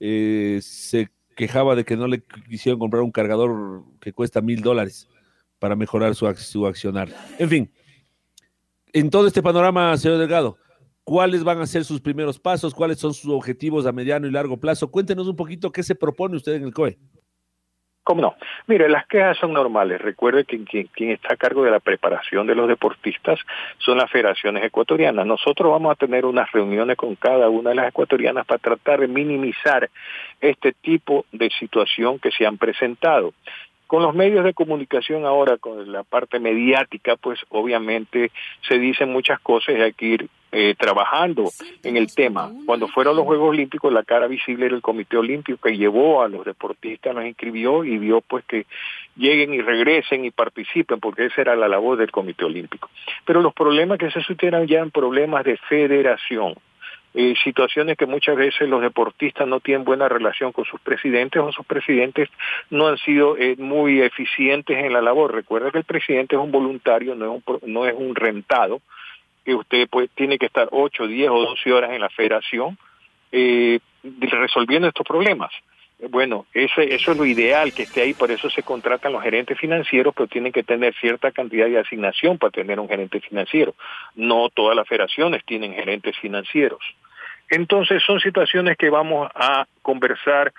eh, 0.00 0.58
se 0.62 1.10
quejaba 1.36 1.74
de 1.74 1.84
que 1.84 1.96
no 1.96 2.06
le 2.06 2.22
quisieron 2.48 2.78
comprar 2.78 3.02
un 3.02 3.12
cargador 3.12 3.84
que 4.00 4.12
cuesta 4.12 4.40
mil 4.40 4.62
dólares 4.62 5.08
para 5.58 5.76
mejorar 5.76 6.14
su, 6.14 6.32
su 6.34 6.66
accionar. 6.66 7.08
En 7.38 7.48
fin, 7.48 7.72
en 8.92 9.10
todo 9.10 9.26
este 9.26 9.42
panorama, 9.42 9.96
señor 9.96 10.18
Delgado, 10.18 10.58
¿cuáles 11.04 11.44
van 11.44 11.60
a 11.60 11.66
ser 11.66 11.84
sus 11.84 12.00
primeros 12.00 12.38
pasos? 12.38 12.74
¿Cuáles 12.74 12.98
son 12.98 13.14
sus 13.14 13.30
objetivos 13.32 13.86
a 13.86 13.92
mediano 13.92 14.26
y 14.26 14.30
largo 14.30 14.58
plazo? 14.58 14.90
Cuéntenos 14.90 15.28
un 15.28 15.36
poquito 15.36 15.72
qué 15.72 15.82
se 15.82 15.94
propone 15.94 16.36
usted 16.36 16.54
en 16.54 16.64
el 16.64 16.74
COE. 16.74 16.98
¿Cómo 18.04 18.20
no? 18.20 18.34
Mire, 18.66 18.88
las 18.88 19.06
quejas 19.06 19.38
son 19.38 19.52
normales. 19.52 20.00
Recuerde 20.00 20.44
que 20.44 20.64
quien, 20.64 21.10
está 21.10 21.34
a 21.34 21.36
cargo 21.36 21.62
de 21.62 21.70
la 21.70 21.78
preparación 21.78 22.48
de 22.48 22.56
los 22.56 22.66
deportistas 22.66 23.38
son 23.78 23.98
las 23.98 24.10
federaciones 24.10 24.64
ecuatorianas. 24.64 25.24
Nosotros 25.24 25.70
vamos 25.70 25.92
a 25.92 25.94
tener 25.94 26.24
unas 26.24 26.50
reuniones 26.50 26.96
con 26.96 27.14
cada 27.14 27.48
una 27.48 27.70
de 27.70 27.76
las 27.76 27.88
ecuatorianas 27.88 28.44
para 28.44 28.58
tratar 28.58 29.00
de 29.00 29.08
minimizar 29.08 29.88
este 30.40 30.72
tipo 30.72 31.26
de 31.30 31.48
situación 31.50 32.18
que 32.18 32.32
se 32.32 32.44
han 32.44 32.58
presentado. 32.58 33.34
Con 33.92 34.02
los 34.02 34.14
medios 34.14 34.42
de 34.42 34.54
comunicación 34.54 35.26
ahora, 35.26 35.58
con 35.58 35.92
la 35.92 36.02
parte 36.02 36.40
mediática, 36.40 37.16
pues 37.16 37.38
obviamente 37.50 38.30
se 38.66 38.78
dicen 38.78 39.12
muchas 39.12 39.38
cosas 39.40 39.76
y 39.76 39.82
hay 39.82 39.92
que 39.92 40.06
ir 40.06 40.28
eh, 40.50 40.74
trabajando 40.78 41.50
en 41.82 41.98
el 41.98 42.14
tema. 42.14 42.50
Cuando 42.64 42.88
fueron 42.88 43.16
los 43.16 43.26
Juegos 43.26 43.50
Olímpicos, 43.50 43.92
la 43.92 44.02
cara 44.02 44.28
visible 44.28 44.64
era 44.64 44.74
el 44.74 44.80
Comité 44.80 45.18
Olímpico 45.18 45.58
que 45.62 45.76
llevó 45.76 46.22
a 46.22 46.28
los 46.28 46.42
deportistas, 46.46 47.14
los 47.14 47.26
inscribió 47.26 47.84
y 47.84 47.98
vio 47.98 48.22
pues 48.22 48.46
que 48.46 48.64
lleguen 49.14 49.52
y 49.52 49.60
regresen 49.60 50.24
y 50.24 50.30
participen, 50.30 50.98
porque 50.98 51.26
esa 51.26 51.42
era 51.42 51.54
la 51.54 51.68
labor 51.68 51.98
del 51.98 52.10
Comité 52.10 52.46
Olímpico. 52.46 52.88
Pero 53.26 53.42
los 53.42 53.52
problemas 53.52 53.98
que 53.98 54.10
se 54.10 54.22
supieran 54.22 54.66
ya 54.66 54.78
en 54.78 54.90
problemas 54.90 55.44
de 55.44 55.58
federación 55.68 56.54
eh, 57.14 57.34
situaciones 57.44 57.98
que 57.98 58.06
muchas 58.06 58.36
veces 58.36 58.68
los 58.68 58.80
deportistas 58.80 59.46
no 59.46 59.60
tienen 59.60 59.84
buena 59.84 60.08
relación 60.08 60.52
con 60.52 60.64
sus 60.64 60.80
presidentes 60.80 61.42
o 61.42 61.52
sus 61.52 61.66
presidentes 61.66 62.28
no 62.70 62.88
han 62.88 62.96
sido 62.98 63.36
eh, 63.36 63.56
muy 63.58 64.00
eficientes 64.00 64.76
en 64.76 64.92
la 64.92 65.02
labor. 65.02 65.34
Recuerda 65.34 65.70
que 65.70 65.78
el 65.78 65.84
presidente 65.84 66.36
es 66.36 66.42
un 66.42 66.50
voluntario, 66.50 67.14
no 67.14 67.24
es 67.24 67.42
un, 67.46 67.72
no 67.72 67.86
es 67.86 67.94
un 67.94 68.14
rentado, 68.14 68.80
que 69.44 69.54
usted 69.54 69.88
pues 69.90 70.08
tiene 70.14 70.38
que 70.38 70.46
estar 70.46 70.68
8, 70.70 71.06
10 71.06 71.30
o 71.30 71.40
12 71.40 71.72
horas 71.72 71.92
en 71.92 72.00
la 72.00 72.08
federación 72.08 72.78
eh, 73.30 73.80
resolviendo 74.02 74.88
estos 74.88 75.06
problemas. 75.06 75.52
Bueno, 76.10 76.46
ese, 76.52 76.94
eso 76.94 77.12
es 77.12 77.16
lo 77.16 77.24
ideal 77.24 77.72
que 77.72 77.84
esté 77.84 78.02
ahí, 78.02 78.12
por 78.12 78.32
eso 78.32 78.50
se 78.50 78.64
contratan 78.64 79.12
los 79.12 79.22
gerentes 79.22 79.56
financieros, 79.56 80.12
pero 80.16 80.26
tienen 80.26 80.50
que 80.50 80.64
tener 80.64 80.94
cierta 80.94 81.30
cantidad 81.30 81.66
de 81.66 81.78
asignación 81.78 82.38
para 82.38 82.50
tener 82.50 82.80
un 82.80 82.88
gerente 82.88 83.20
financiero. 83.20 83.74
No 84.16 84.48
todas 84.48 84.74
las 84.74 84.88
federaciones 84.88 85.44
tienen 85.44 85.74
gerentes 85.74 86.18
financieros. 86.18 86.80
Entonces 87.48 88.02
son 88.04 88.18
situaciones 88.18 88.76
que 88.76 88.90
vamos 88.90 89.30
a 89.32 89.66
conversar, 89.82 90.52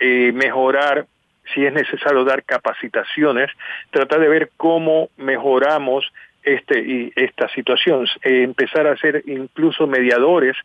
eh, 0.00 0.32
mejorar, 0.32 1.06
si 1.52 1.66
es 1.66 1.72
necesario 1.72 2.24
dar 2.24 2.42
capacitaciones, 2.44 3.50
tratar 3.90 4.20
de 4.20 4.28
ver 4.28 4.50
cómo 4.56 5.10
mejoramos 5.18 6.10
este 6.42 6.80
y 6.80 7.12
esta 7.14 7.48
situación, 7.50 8.06
eh, 8.22 8.42
empezar 8.42 8.86
a 8.86 8.96
ser 8.96 9.22
incluso 9.26 9.86
mediadores 9.86 10.56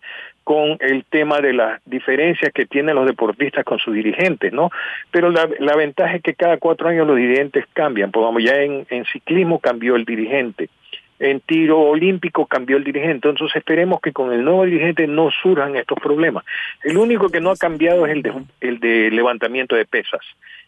con 0.43 0.77
el 0.79 1.05
tema 1.05 1.39
de 1.39 1.53
las 1.53 1.81
diferencias 1.85 2.51
que 2.53 2.65
tienen 2.65 2.95
los 2.95 3.05
deportistas 3.05 3.63
con 3.63 3.79
sus 3.79 3.93
dirigentes, 3.93 4.51
¿no? 4.51 4.69
Pero 5.11 5.29
la, 5.31 5.75
ventaja 5.75 6.15
es 6.15 6.21
que 6.21 6.33
cada 6.33 6.57
cuatro 6.57 6.89
años 6.89 7.07
los 7.07 7.17
dirigentes 7.17 7.65
cambian, 7.73 8.11
pues 8.11 8.23
vamos, 8.23 8.43
ya 8.43 8.61
en 8.61 9.05
ciclismo 9.11 9.59
cambió 9.59 9.95
el 9.95 10.05
dirigente, 10.05 10.69
en 11.23 11.39
tiro 11.39 11.79
olímpico 11.79 12.45
cambió 12.45 12.75
el 12.75 12.83
dirigente, 12.83 13.29
entonces 13.29 13.55
esperemos 13.55 14.01
que 14.01 14.11
con 14.11 14.33
el 14.33 14.43
nuevo 14.43 14.65
dirigente 14.65 15.07
no 15.07 15.29
surjan 15.31 15.77
estos 15.77 15.97
problemas. 15.99 16.43
El 16.83 16.97
único 16.97 17.29
que 17.29 17.39
no 17.39 17.51
ha 17.51 17.55
cambiado 17.55 18.05
es 18.05 18.11
el 18.11 18.21
de, 18.21 18.33
el 18.59 18.79
de 18.79 19.09
levantamiento 19.09 19.75
de 19.75 19.85
pesas 19.85 20.21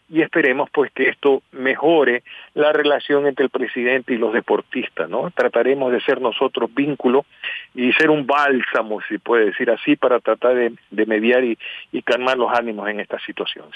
y 0.08 0.22
esperemos 0.22 0.70
pues 0.72 0.90
que 0.92 1.10
esto 1.10 1.42
mejore 1.52 2.22
la 2.54 2.72
relación 2.72 3.26
entre 3.26 3.44
el 3.44 3.50
presidente 3.50 4.14
y 4.14 4.18
los 4.18 4.32
deportistas, 4.32 5.10
¿no? 5.10 5.30
Trataremos 5.30 5.92
de 5.92 6.00
ser 6.00 6.22
nosotros 6.22 6.70
vínculo 6.74 7.26
y 7.74 7.92
ser 7.92 8.08
un 8.08 8.26
bálsamo, 8.26 9.00
si 9.08 9.18
puede 9.18 9.46
decir 9.46 9.70
así, 9.70 9.96
para 9.96 10.20
tratar 10.20 10.54
de, 10.54 11.06
mediar 11.06 11.44
y, 11.44 11.58
y 11.92 12.00
calmar 12.00 12.38
los 12.38 12.50
ánimos 12.50 12.88
en 12.88 13.00
estas 13.00 13.22
situaciones. 13.24 13.74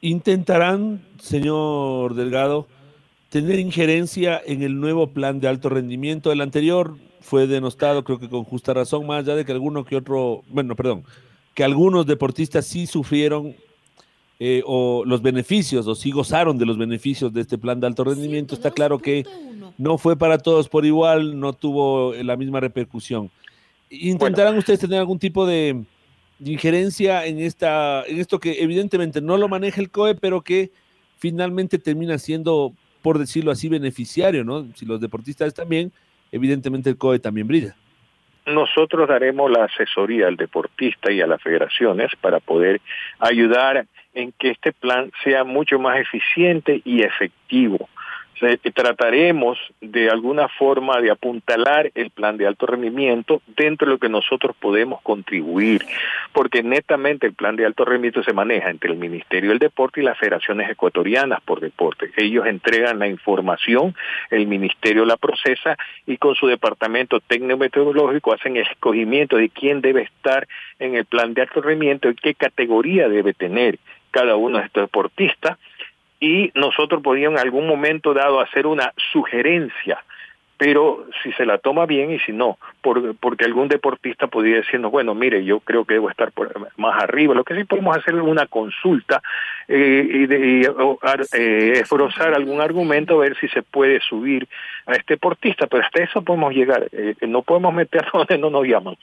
¿Intentarán, 0.00 1.02
señor 1.18 2.14
Delgado, 2.14 2.66
tener 3.34 3.58
injerencia 3.58 4.40
en 4.46 4.62
el 4.62 4.78
nuevo 4.78 5.08
plan 5.08 5.40
de 5.40 5.48
alto 5.48 5.68
rendimiento? 5.68 6.30
El 6.30 6.40
anterior 6.40 6.96
fue 7.20 7.48
denostado, 7.48 8.04
creo 8.04 8.20
que 8.20 8.28
con 8.28 8.44
justa 8.44 8.72
razón, 8.72 9.08
más 9.08 9.24
allá 9.24 9.34
de 9.34 9.44
que 9.44 9.50
alguno 9.50 9.84
que 9.84 9.96
otro, 9.96 10.44
bueno, 10.50 10.76
perdón, 10.76 11.02
que 11.52 11.64
algunos 11.64 12.06
deportistas 12.06 12.64
sí 12.64 12.86
sufrieron 12.86 13.56
eh, 14.38 14.62
o 14.64 15.02
los 15.04 15.20
beneficios 15.20 15.88
o 15.88 15.96
sí 15.96 16.12
gozaron 16.12 16.58
de 16.58 16.64
los 16.64 16.78
beneficios 16.78 17.34
de 17.34 17.40
este 17.40 17.58
plan 17.58 17.80
de 17.80 17.88
alto 17.88 18.04
rendimiento, 18.04 18.54
está 18.54 18.70
claro 18.70 19.00
que 19.00 19.24
no 19.78 19.98
fue 19.98 20.16
para 20.16 20.38
todos 20.38 20.68
por 20.68 20.86
igual, 20.86 21.40
no 21.40 21.54
tuvo 21.54 22.14
la 22.14 22.36
misma 22.36 22.60
repercusión. 22.60 23.32
¿Intentarán 23.90 24.56
ustedes 24.56 24.78
tener 24.78 25.00
algún 25.00 25.18
tipo 25.18 25.44
de, 25.44 25.82
injerencia 26.38 27.26
en, 27.26 27.40
esta, 27.40 28.04
en 28.06 28.20
esto 28.20 28.38
que 28.38 28.62
evidentemente 28.62 29.20
no 29.20 29.36
lo 29.38 29.48
maneja 29.48 29.80
el 29.80 29.90
COE, 29.90 30.14
pero 30.14 30.42
que 30.42 30.70
finalmente 31.16 31.78
termina 31.80 32.16
siendo, 32.18 32.74
por 33.04 33.18
decirlo 33.18 33.50
así, 33.50 33.68
beneficiario, 33.68 34.44
¿no? 34.44 34.64
Si 34.74 34.86
los 34.86 34.98
deportistas 34.98 35.48
están 35.48 35.68
bien, 35.68 35.92
evidentemente 36.32 36.88
el 36.88 36.96
COE 36.96 37.18
también 37.18 37.46
brilla. 37.46 37.76
Nosotros 38.46 39.06
daremos 39.06 39.50
la 39.50 39.64
asesoría 39.64 40.26
al 40.26 40.36
deportista 40.36 41.12
y 41.12 41.20
a 41.20 41.26
las 41.26 41.42
federaciones 41.42 42.12
para 42.18 42.40
poder 42.40 42.80
ayudar 43.18 43.86
en 44.14 44.32
que 44.32 44.52
este 44.52 44.72
plan 44.72 45.12
sea 45.22 45.44
mucho 45.44 45.78
más 45.78 46.00
eficiente 46.00 46.80
y 46.82 47.02
efectivo. 47.02 47.90
Trataremos 48.74 49.58
de 49.80 50.10
alguna 50.10 50.48
forma 50.48 51.00
de 51.00 51.10
apuntalar 51.10 51.90
el 51.94 52.10
plan 52.10 52.36
de 52.36 52.46
alto 52.46 52.66
rendimiento 52.66 53.42
dentro 53.56 53.86
de 53.86 53.92
lo 53.92 53.98
que 53.98 54.08
nosotros 54.08 54.56
podemos 54.58 55.00
contribuir, 55.02 55.84
porque 56.32 56.62
netamente 56.62 57.26
el 57.26 57.34
plan 57.34 57.56
de 57.56 57.66
alto 57.66 57.84
rendimiento 57.84 58.22
se 58.22 58.32
maneja 58.32 58.70
entre 58.70 58.90
el 58.90 58.96
Ministerio 58.96 59.50
del 59.50 59.58
Deporte 59.58 60.00
y 60.00 60.04
las 60.04 60.18
federaciones 60.18 60.70
ecuatorianas 60.70 61.40
por 61.42 61.60
deporte. 61.60 62.10
Ellos 62.16 62.46
entregan 62.46 62.98
la 62.98 63.08
información, 63.08 63.94
el 64.30 64.46
Ministerio 64.46 65.04
la 65.04 65.16
procesa 65.16 65.76
y 66.06 66.16
con 66.16 66.34
su 66.34 66.46
departamento 66.46 67.20
técnico-meteorológico 67.20 68.32
hacen 68.32 68.56
el 68.56 68.66
escogimiento 68.66 69.36
de 69.36 69.48
quién 69.48 69.80
debe 69.80 70.02
estar 70.02 70.46
en 70.78 70.94
el 70.94 71.04
plan 71.04 71.34
de 71.34 71.42
alto 71.42 71.60
rendimiento 71.60 72.08
y 72.08 72.14
qué 72.14 72.34
categoría 72.34 73.08
debe 73.08 73.32
tener 73.34 73.78
cada 74.10 74.36
uno 74.36 74.58
de 74.58 74.66
estos 74.66 74.84
deportistas 74.84 75.58
y 76.24 76.50
nosotros 76.54 77.02
podíamos 77.02 77.38
en 77.38 77.46
algún 77.46 77.66
momento 77.66 78.14
dado 78.14 78.40
hacer 78.40 78.66
una 78.66 78.94
sugerencia, 79.12 80.02
pero 80.56 81.04
si 81.22 81.30
se 81.32 81.44
la 81.44 81.58
toma 81.58 81.84
bien 81.84 82.12
y 82.12 82.18
si 82.20 82.32
no, 82.32 82.56
por, 82.80 83.14
porque 83.16 83.44
algún 83.44 83.68
deportista 83.68 84.26
podría 84.26 84.56
decirnos, 84.56 84.90
bueno, 84.90 85.14
mire, 85.14 85.44
yo 85.44 85.60
creo 85.60 85.84
que 85.84 85.94
debo 85.94 86.08
estar 86.08 86.32
más 86.78 87.02
arriba, 87.02 87.34
lo 87.34 87.44
que 87.44 87.54
sí 87.54 87.64
podemos 87.64 87.94
hacer 87.94 88.14
es 88.14 88.22
una 88.22 88.46
consulta 88.46 89.20
eh, 89.68 90.08
y, 90.10 90.26
de, 90.26 90.62
eh, 91.34 91.72
esforzar 91.74 92.32
algún 92.32 92.62
argumento, 92.62 93.16
a 93.16 93.24
ver 93.24 93.36
si 93.38 93.46
se 93.48 93.62
puede 93.62 94.00
subir 94.00 94.48
a 94.86 94.92
este 94.92 95.14
deportista, 95.14 95.66
pero 95.66 95.84
hasta 95.84 96.02
eso 96.02 96.22
podemos 96.22 96.54
llegar, 96.54 96.88
eh, 96.92 97.16
no 97.28 97.42
podemos 97.42 97.74
meternos 97.74 98.12
donde 98.14 98.38
no 98.38 98.48
nos 98.48 98.64
llaman. 98.64 98.96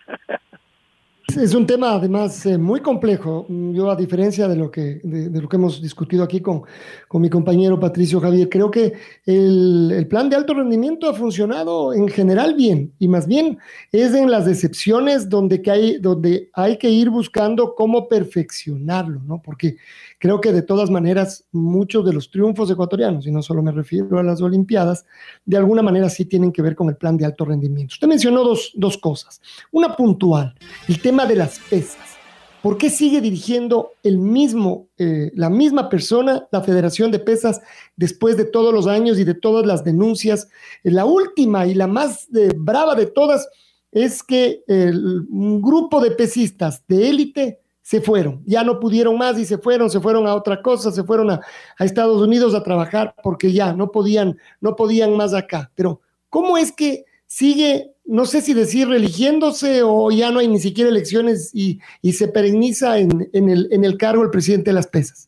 Es 1.38 1.54
un 1.54 1.66
tema 1.66 1.94
además 1.94 2.46
eh, 2.46 2.58
muy 2.58 2.82
complejo. 2.82 3.46
Yo 3.48 3.90
a 3.90 3.96
diferencia 3.96 4.48
de 4.48 4.56
lo 4.56 4.70
que, 4.70 5.00
de, 5.04 5.42
lo 5.42 5.48
que 5.48 5.56
hemos 5.56 5.82
discutido 5.82 6.24
aquí 6.24 6.42
con, 6.42 6.64
con, 7.08 7.22
mi 7.22 7.30
compañero 7.30 7.80
Patricio 7.80 8.20
Javier, 8.20 8.50
creo 8.50 8.70
que 8.70 8.94
el, 9.26 9.94
el, 9.96 10.08
plan 10.08 10.30
de 10.30 10.36
alto 10.36 10.54
rendimiento 10.54 11.10
ha 11.10 11.14
funcionado 11.14 11.94
en 11.94 12.08
general 12.10 12.56
bien 12.56 12.94
y 13.00 13.08
más 13.08 13.28
bien 13.28 13.60
es 13.92 14.14
en 14.14 14.30
las 14.30 14.48
excepciones 14.48 15.30
donde, 15.30 15.62
que 15.62 15.72
hay, 15.72 15.98
donde 16.00 16.50
hay 16.54 16.78
que 16.78 16.90
ir 16.90 17.10
buscando 17.10 17.76
cómo 17.76 18.08
perfeccionarlo, 18.10 19.22
¿no? 19.24 19.42
Porque 19.42 19.78
Creo 20.22 20.40
que 20.40 20.54
de 20.54 20.62
todas 20.62 20.92
maneras 20.92 21.46
muchos 21.52 22.06
de 22.06 22.14
los 22.14 22.30
triunfos 22.30 22.70
ecuatorianos, 22.70 23.26
y 23.26 23.32
no 23.32 23.42
solo 23.42 23.64
me 23.64 23.72
refiero 23.72 24.20
a 24.20 24.24
las 24.24 24.40
Olimpiadas, 24.40 25.04
de 25.48 25.58
alguna 25.58 25.82
manera 25.82 26.12
sí 26.12 26.26
tienen 26.26 26.52
que 26.52 26.62
ver 26.62 26.76
con 26.76 26.90
el 26.90 26.96
plan 26.96 27.18
de 27.18 27.26
alto 27.26 27.44
rendimiento. 27.44 27.94
Usted 27.94 28.08
mencionó 28.08 28.44
dos, 28.44 28.72
dos 28.76 29.00
cosas. 29.00 29.42
Una 29.72 29.96
puntual, 29.96 30.54
el 30.88 31.02
tema 31.02 31.26
de 31.26 31.38
las 31.38 31.58
pesas. 31.58 32.18
¿Por 32.62 32.78
qué 32.78 32.92
sigue 32.92 33.20
dirigiendo 33.20 33.94
el 34.04 34.20
mismo, 34.20 34.90
eh, 35.00 35.32
la 35.34 35.50
misma 35.50 35.90
persona 35.90 36.48
la 36.52 36.62
Federación 36.62 37.10
de 37.10 37.18
Pesas 37.18 37.60
después 37.96 38.38
de 38.38 38.46
todos 38.46 38.72
los 38.72 38.86
años 38.86 39.18
y 39.18 39.24
de 39.24 39.34
todas 39.34 39.66
las 39.66 39.84
denuncias? 39.84 40.50
La 40.84 41.06
última 41.06 41.66
y 41.66 41.74
la 41.74 41.88
más 41.88 42.28
eh, 42.36 42.52
brava 42.56 42.94
de 42.94 43.08
todas 43.08 43.50
es 43.92 44.22
que 44.22 44.62
un 44.68 45.62
grupo 45.62 46.00
de 46.00 46.12
pesistas 46.12 46.84
de 46.88 47.10
élite 47.10 47.62
se 47.82 48.02
fueron, 48.02 48.42
ya 48.46 48.64
no 48.64 48.80
pudieron 48.80 49.18
más 49.18 49.38
y 49.40 49.46
se 49.46 49.58
fueron, 49.58 49.90
se 49.90 50.00
fueron 50.00 50.28
a 50.28 50.36
otra 50.36 50.62
cosa, 50.62 50.92
se 50.92 51.04
fueron 51.04 51.32
a, 51.32 51.42
a, 51.78 51.86
Estados 51.86 52.22
Unidos 52.22 52.54
a 52.54 52.64
trabajar 52.64 53.16
porque 53.24 53.52
ya 53.52 53.74
no 53.74 53.92
podían, 53.92 54.38
no 54.60 54.76
podían 54.76 55.18
más 55.18 55.34
acá. 55.34 55.72
Pero, 55.76 56.02
¿cómo 56.30 56.58
es 56.58 56.72
que 56.72 57.06
sigue, 57.26 57.92
no 58.06 58.26
sé 58.26 58.42
si 58.42 58.54
decir 58.54 58.88
religiéndose 58.88 59.82
o 59.84 60.12
ya 60.12 60.32
no 60.32 60.40
hay 60.40 60.48
ni 60.48 60.60
siquiera 60.60 60.90
elecciones 60.90 61.52
y, 61.54 61.80
y 62.02 62.14
se 62.14 62.28
perenniza 62.28 63.00
en, 63.00 63.30
en, 63.34 63.50
el, 63.50 63.68
en 63.72 63.84
el 63.84 63.98
cargo 63.98 64.24
el 64.24 64.30
presidente 64.30 64.70
de 64.70 64.76
las 64.76 64.88
pesas? 64.88 65.28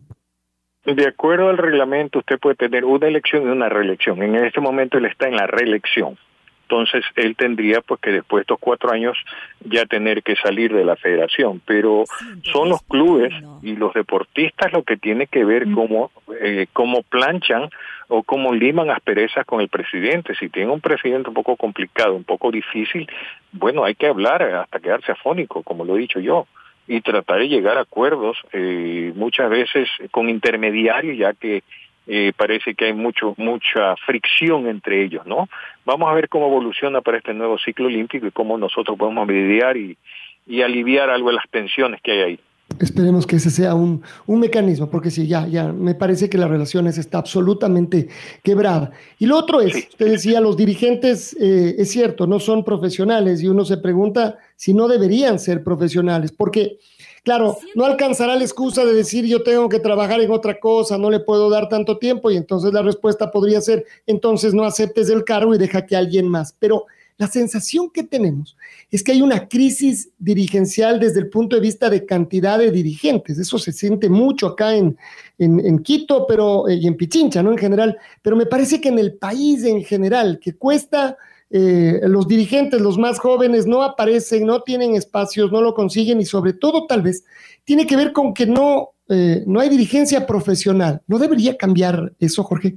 De 0.85 1.07
acuerdo 1.07 1.49
al 1.49 1.57
reglamento, 1.57 2.19
usted 2.19 2.37
puede 2.39 2.55
tener 2.55 2.83
una 2.83 3.07
elección 3.07 3.43
y 3.43 3.45
una 3.45 3.69
reelección. 3.69 4.21
En 4.21 4.35
este 4.35 4.59
momento 4.59 4.97
él 4.97 5.05
está 5.05 5.27
en 5.27 5.37
la 5.37 5.47
reelección 5.47 6.17
entonces 6.63 7.05
él 7.15 7.35
tendría 7.35 7.81
pues 7.81 7.99
que 7.99 8.11
después 8.11 8.39
de 8.39 8.43
estos 8.43 8.59
cuatro 8.59 8.91
años 8.91 9.17
ya 9.65 9.85
tener 9.85 10.23
que 10.23 10.35
salir 10.35 10.73
de 10.73 10.85
la 10.85 10.95
federación, 10.95 11.61
pero 11.65 12.05
son 12.51 12.69
los 12.69 12.81
clubes 12.83 13.33
y 13.61 13.75
los 13.75 13.93
deportistas 13.93 14.71
lo 14.73 14.83
que 14.83 14.97
tiene 14.97 15.27
que 15.27 15.45
ver 15.45 15.65
cómo, 15.71 16.11
eh, 16.41 16.67
cómo 16.73 17.03
planchan 17.03 17.69
o 18.07 18.23
cómo 18.23 18.53
liman 18.53 18.89
asperezas 18.89 19.45
con 19.45 19.61
el 19.61 19.69
presidente. 19.69 20.35
Si 20.35 20.49
tiene 20.49 20.71
un 20.71 20.81
presidente 20.81 21.29
un 21.29 21.35
poco 21.35 21.55
complicado, 21.57 22.15
un 22.15 22.23
poco 22.23 22.49
difícil, 22.49 23.07
bueno, 23.51 23.83
hay 23.83 23.95
que 23.95 24.07
hablar 24.07 24.41
hasta 24.41 24.79
quedarse 24.79 25.11
afónico, 25.11 25.63
como 25.63 25.85
lo 25.85 25.95
he 25.95 25.99
dicho 25.99 26.19
yo 26.19 26.47
y 26.87 27.01
tratar 27.01 27.39
de 27.39 27.47
llegar 27.47 27.77
a 27.77 27.81
acuerdos, 27.81 28.37
eh, 28.51 29.13
muchas 29.15 29.49
veces 29.49 29.87
con 30.11 30.29
intermediarios, 30.29 31.17
ya 31.17 31.33
que 31.33 31.63
eh, 32.07 32.33
parece 32.35 32.75
que 32.75 32.85
hay 32.85 32.93
mucho 32.93 33.33
mucha 33.37 33.95
fricción 34.05 34.67
entre 34.67 35.03
ellos, 35.03 35.25
¿no? 35.25 35.47
Vamos 35.85 36.09
a 36.09 36.13
ver 36.13 36.29
cómo 36.29 36.47
evoluciona 36.47 37.01
para 37.01 37.17
este 37.17 37.33
nuevo 37.33 37.57
ciclo 37.57 37.87
olímpico 37.87 38.27
y 38.27 38.31
cómo 38.31 38.57
nosotros 38.57 38.97
podemos 38.97 39.25
mediar 39.25 39.77
y, 39.77 39.97
y 40.45 40.61
aliviar 40.61 41.09
algo 41.09 41.29
de 41.29 41.35
las 41.35 41.49
tensiones 41.49 42.01
que 42.01 42.11
hay 42.11 42.19
ahí. 42.19 42.39
Esperemos 42.79 43.27
que 43.27 43.35
ese 43.35 43.51
sea 43.51 43.75
un, 43.75 44.01
un, 44.25 44.39
mecanismo, 44.39 44.89
porque 44.89 45.11
sí, 45.11 45.27
ya, 45.27 45.47
ya, 45.47 45.71
me 45.71 45.93
parece 45.93 46.29
que 46.29 46.37
la 46.37 46.47
relación 46.47 46.87
está 46.87 47.19
absolutamente 47.19 48.07
quebrada. 48.41 48.91
Y 49.19 49.27
lo 49.27 49.37
otro 49.37 49.61
es, 49.61 49.75
usted 49.75 50.11
decía, 50.11 50.41
los 50.41 50.57
dirigentes, 50.57 51.35
eh, 51.39 51.75
es 51.77 51.91
cierto, 51.91 52.25
no 52.25 52.39
son 52.39 52.63
profesionales 52.63 53.43
y 53.43 53.47
uno 53.47 53.63
se 53.63 53.77
pregunta 53.77 54.37
si 54.55 54.73
no 54.73 54.87
deberían 54.87 55.39
ser 55.39 55.63
profesionales, 55.63 56.31
porque 56.31 56.79
Claro, 57.23 57.57
no 57.73 57.85
alcanzará 57.85 58.35
la 58.35 58.43
excusa 58.43 58.83
de 58.83 58.93
decir 58.93 59.25
yo 59.25 59.43
tengo 59.43 59.69
que 59.69 59.79
trabajar 59.79 60.19
en 60.19 60.31
otra 60.31 60.59
cosa, 60.59 60.97
no 60.97 61.09
le 61.09 61.21
puedo 61.21 61.49
dar 61.49 61.69
tanto 61.69 61.97
tiempo 61.97 62.29
y 62.29 62.35
entonces 62.35 62.73
la 62.73 62.81
respuesta 62.81 63.31
podría 63.31 63.61
ser, 63.61 63.85
entonces 64.05 64.53
no 64.53 64.65
aceptes 64.65 65.09
el 65.09 65.23
cargo 65.23 65.55
y 65.55 65.57
deja 65.57 65.85
que 65.85 65.95
alguien 65.95 66.27
más. 66.27 66.53
Pero 66.59 66.85
la 67.17 67.27
sensación 67.27 67.89
que 67.91 68.03
tenemos 68.03 68.57
es 68.91 69.03
que 69.03 69.13
hay 69.13 69.21
una 69.21 69.47
crisis 69.47 70.09
dirigencial 70.19 70.99
desde 70.99 71.21
el 71.21 71.29
punto 71.29 71.55
de 71.55 71.61
vista 71.61 71.89
de 71.89 72.05
cantidad 72.05 72.59
de 72.59 72.71
dirigentes. 72.71 73.37
Eso 73.37 73.57
se 73.57 73.71
siente 73.71 74.09
mucho 74.09 74.47
acá 74.47 74.75
en, 74.75 74.97
en, 75.37 75.79
Quito 75.79 76.25
pero, 76.27 76.67
eh, 76.67 76.75
y 76.75 76.87
en 76.87 76.97
Pichincha, 76.97 77.41
¿no? 77.41 77.51
En 77.51 77.57
general. 77.57 77.97
Pero 78.21 78.35
me 78.35 78.47
parece 78.47 78.81
que 78.81 78.89
en 78.89 78.99
el 78.99 79.13
país 79.13 79.63
en 79.63 79.83
general, 79.83 80.39
que 80.41 80.55
cuesta 80.55 81.17
eh, 81.55 82.01
los 82.07 82.27
dirigentes, 82.27 82.81
los 82.81 82.97
más 82.97 83.19
jóvenes, 83.19 83.67
no 83.67 83.83
aparecen, 83.83 84.47
no 84.47 84.61
tienen 84.61 84.95
espacios, 84.95 85.51
no 85.51 85.61
lo 85.61 85.75
consiguen 85.75 86.19
y 86.19 86.25
sobre 86.25 86.53
todo 86.53 86.87
tal 86.87 87.03
vez 87.03 87.23
tiene 87.63 87.85
que 87.85 87.95
ver 87.95 88.11
con 88.11 88.33
que 88.33 88.47
no, 88.47 88.89
eh, 89.07 89.43
no 89.45 89.59
hay 89.59 89.69
dirigencia 89.69 90.25
profesional. 90.25 91.01
¿No 91.07 91.19
debería 91.19 91.55
cambiar 91.55 92.13
eso, 92.19 92.43
Jorge? 92.43 92.73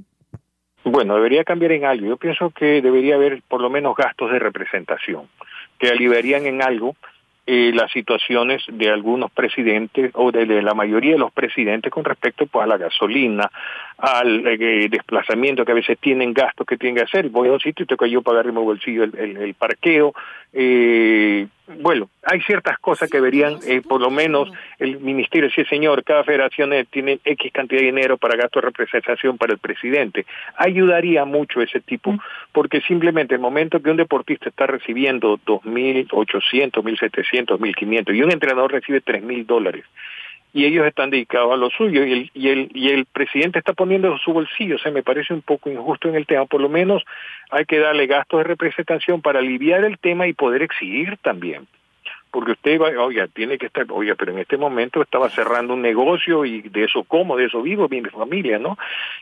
Bueno, 0.83 1.15
debería 1.15 1.43
cambiar 1.43 1.71
en 1.71 1.85
algo. 1.85 2.05
Yo 2.05 2.17
pienso 2.17 2.51
que 2.51 2.83
debería 2.83 3.15
haber 3.15 3.41
por 3.49 3.61
lo 3.61 3.71
menos 3.71 3.95
gastos 3.95 4.31
de 4.31 4.37
representación 4.37 5.23
que 5.79 5.89
aliviarían 5.89 6.45
en 6.45 6.61
algo 6.61 6.95
eh, 7.49 7.71
las 7.73 7.89
situaciones 7.93 8.61
de 8.67 8.89
algunos 8.89 9.31
presidentes 9.31 10.11
o 10.15 10.33
de, 10.33 10.45
la 10.61 10.73
mayoría 10.73 11.13
de 11.13 11.17
los 11.17 11.31
presidentes 11.31 11.89
con 11.89 12.03
respecto 12.03 12.45
pues, 12.45 12.65
a 12.65 12.67
la 12.67 12.77
gasolina, 12.77 13.49
al 13.97 14.45
eh, 14.45 14.89
desplazamiento 14.89 15.63
que 15.63 15.71
a 15.71 15.75
veces 15.75 15.97
tienen 15.97 16.33
gastos 16.33 16.67
que 16.67 16.77
tienen 16.77 16.97
que 16.97 17.03
hacer. 17.03 17.29
Voy 17.29 17.47
a 17.47 17.53
un 17.53 17.61
sitio 17.61 17.83
y 17.83 17.87
tengo 17.87 18.03
que 18.03 18.11
yo 18.11 18.21
pagar 18.21 18.47
en 18.47 18.55
mi 18.55 18.61
bolsillo 18.61 19.05
el, 19.05 19.37
el, 19.37 19.53
parqueo. 19.53 20.13
Eh, 20.51 21.47
bueno, 21.67 22.09
hay 22.23 22.41
ciertas 22.41 22.79
cosas 22.79 23.09
que 23.09 23.19
verían, 23.19 23.59
eh, 23.67 23.81
por 23.81 24.01
lo 24.01 24.09
menos 24.09 24.49
el 24.79 24.99
ministerio, 24.99 25.49
sí 25.49 25.63
señor, 25.65 26.03
cada 26.03 26.23
federación 26.23 26.71
tiene 26.89 27.19
X 27.23 27.51
cantidad 27.51 27.81
de 27.81 27.87
dinero 27.87 28.17
para 28.17 28.37
gasto 28.37 28.59
de 28.59 28.67
representación 28.67 29.37
para 29.37 29.53
el 29.53 29.59
presidente. 29.59 30.25
Ayudaría 30.55 31.25
mucho 31.25 31.61
ese 31.61 31.81
tipo, 31.81 32.17
porque 32.51 32.81
simplemente 32.81 33.35
el 33.35 33.41
momento 33.41 33.81
que 33.81 33.91
un 33.91 33.97
deportista 33.97 34.49
está 34.49 34.67
recibiendo 34.67 35.37
2.800, 35.45 36.71
1.700, 36.71 37.59
1.500 37.59 38.15
y 38.15 38.21
un 38.21 38.31
entrenador 38.31 38.71
recibe 38.71 39.01
3.000 39.01 39.45
dólares, 39.45 39.85
y 40.53 40.65
ellos 40.65 40.85
están 40.87 41.09
dedicados 41.09 41.53
a 41.53 41.57
lo 41.57 41.69
suyo 41.69 42.03
y 42.03 42.11
el, 42.11 42.31
y 42.33 42.49
el, 42.49 42.71
y 42.73 42.89
el 42.89 43.05
presidente 43.05 43.59
está 43.59 43.73
poniendo 43.73 44.17
su 44.17 44.33
bolsillo. 44.33 44.75
O 44.75 44.79
sea, 44.79 44.91
me 44.91 45.03
parece 45.03 45.33
un 45.33 45.41
poco 45.41 45.69
injusto 45.69 46.07
en 46.07 46.15
el 46.15 46.25
tema. 46.25 46.45
Por 46.45 46.61
lo 46.61 46.69
menos 46.69 47.03
hay 47.51 47.65
que 47.65 47.79
darle 47.79 48.07
gastos 48.07 48.39
de 48.39 48.43
representación 48.45 49.21
para 49.21 49.39
aliviar 49.39 49.83
el 49.83 49.99
tema 49.99 50.27
y 50.27 50.33
poder 50.33 50.61
exigir 50.61 51.17
también. 51.21 51.67
Porque 52.31 52.51
usted 52.51 52.79
va, 52.79 52.89
oiga, 53.03 53.27
tiene 53.27 53.57
que 53.57 53.67
estar, 53.67 53.85
oiga, 53.89 54.15
pero 54.15 54.31
en 54.31 54.39
este 54.39 54.57
momento 54.57 55.01
estaba 55.01 55.29
cerrando 55.29 55.73
un 55.73 55.81
negocio 55.81 56.43
y 56.43 56.61
de 56.61 56.83
eso 56.83 57.03
como, 57.03 57.37
de 57.37 57.45
eso 57.45 57.61
vivo, 57.61 57.87
mi 57.87 58.01
familia, 58.01 58.59
¿no? 58.59 58.77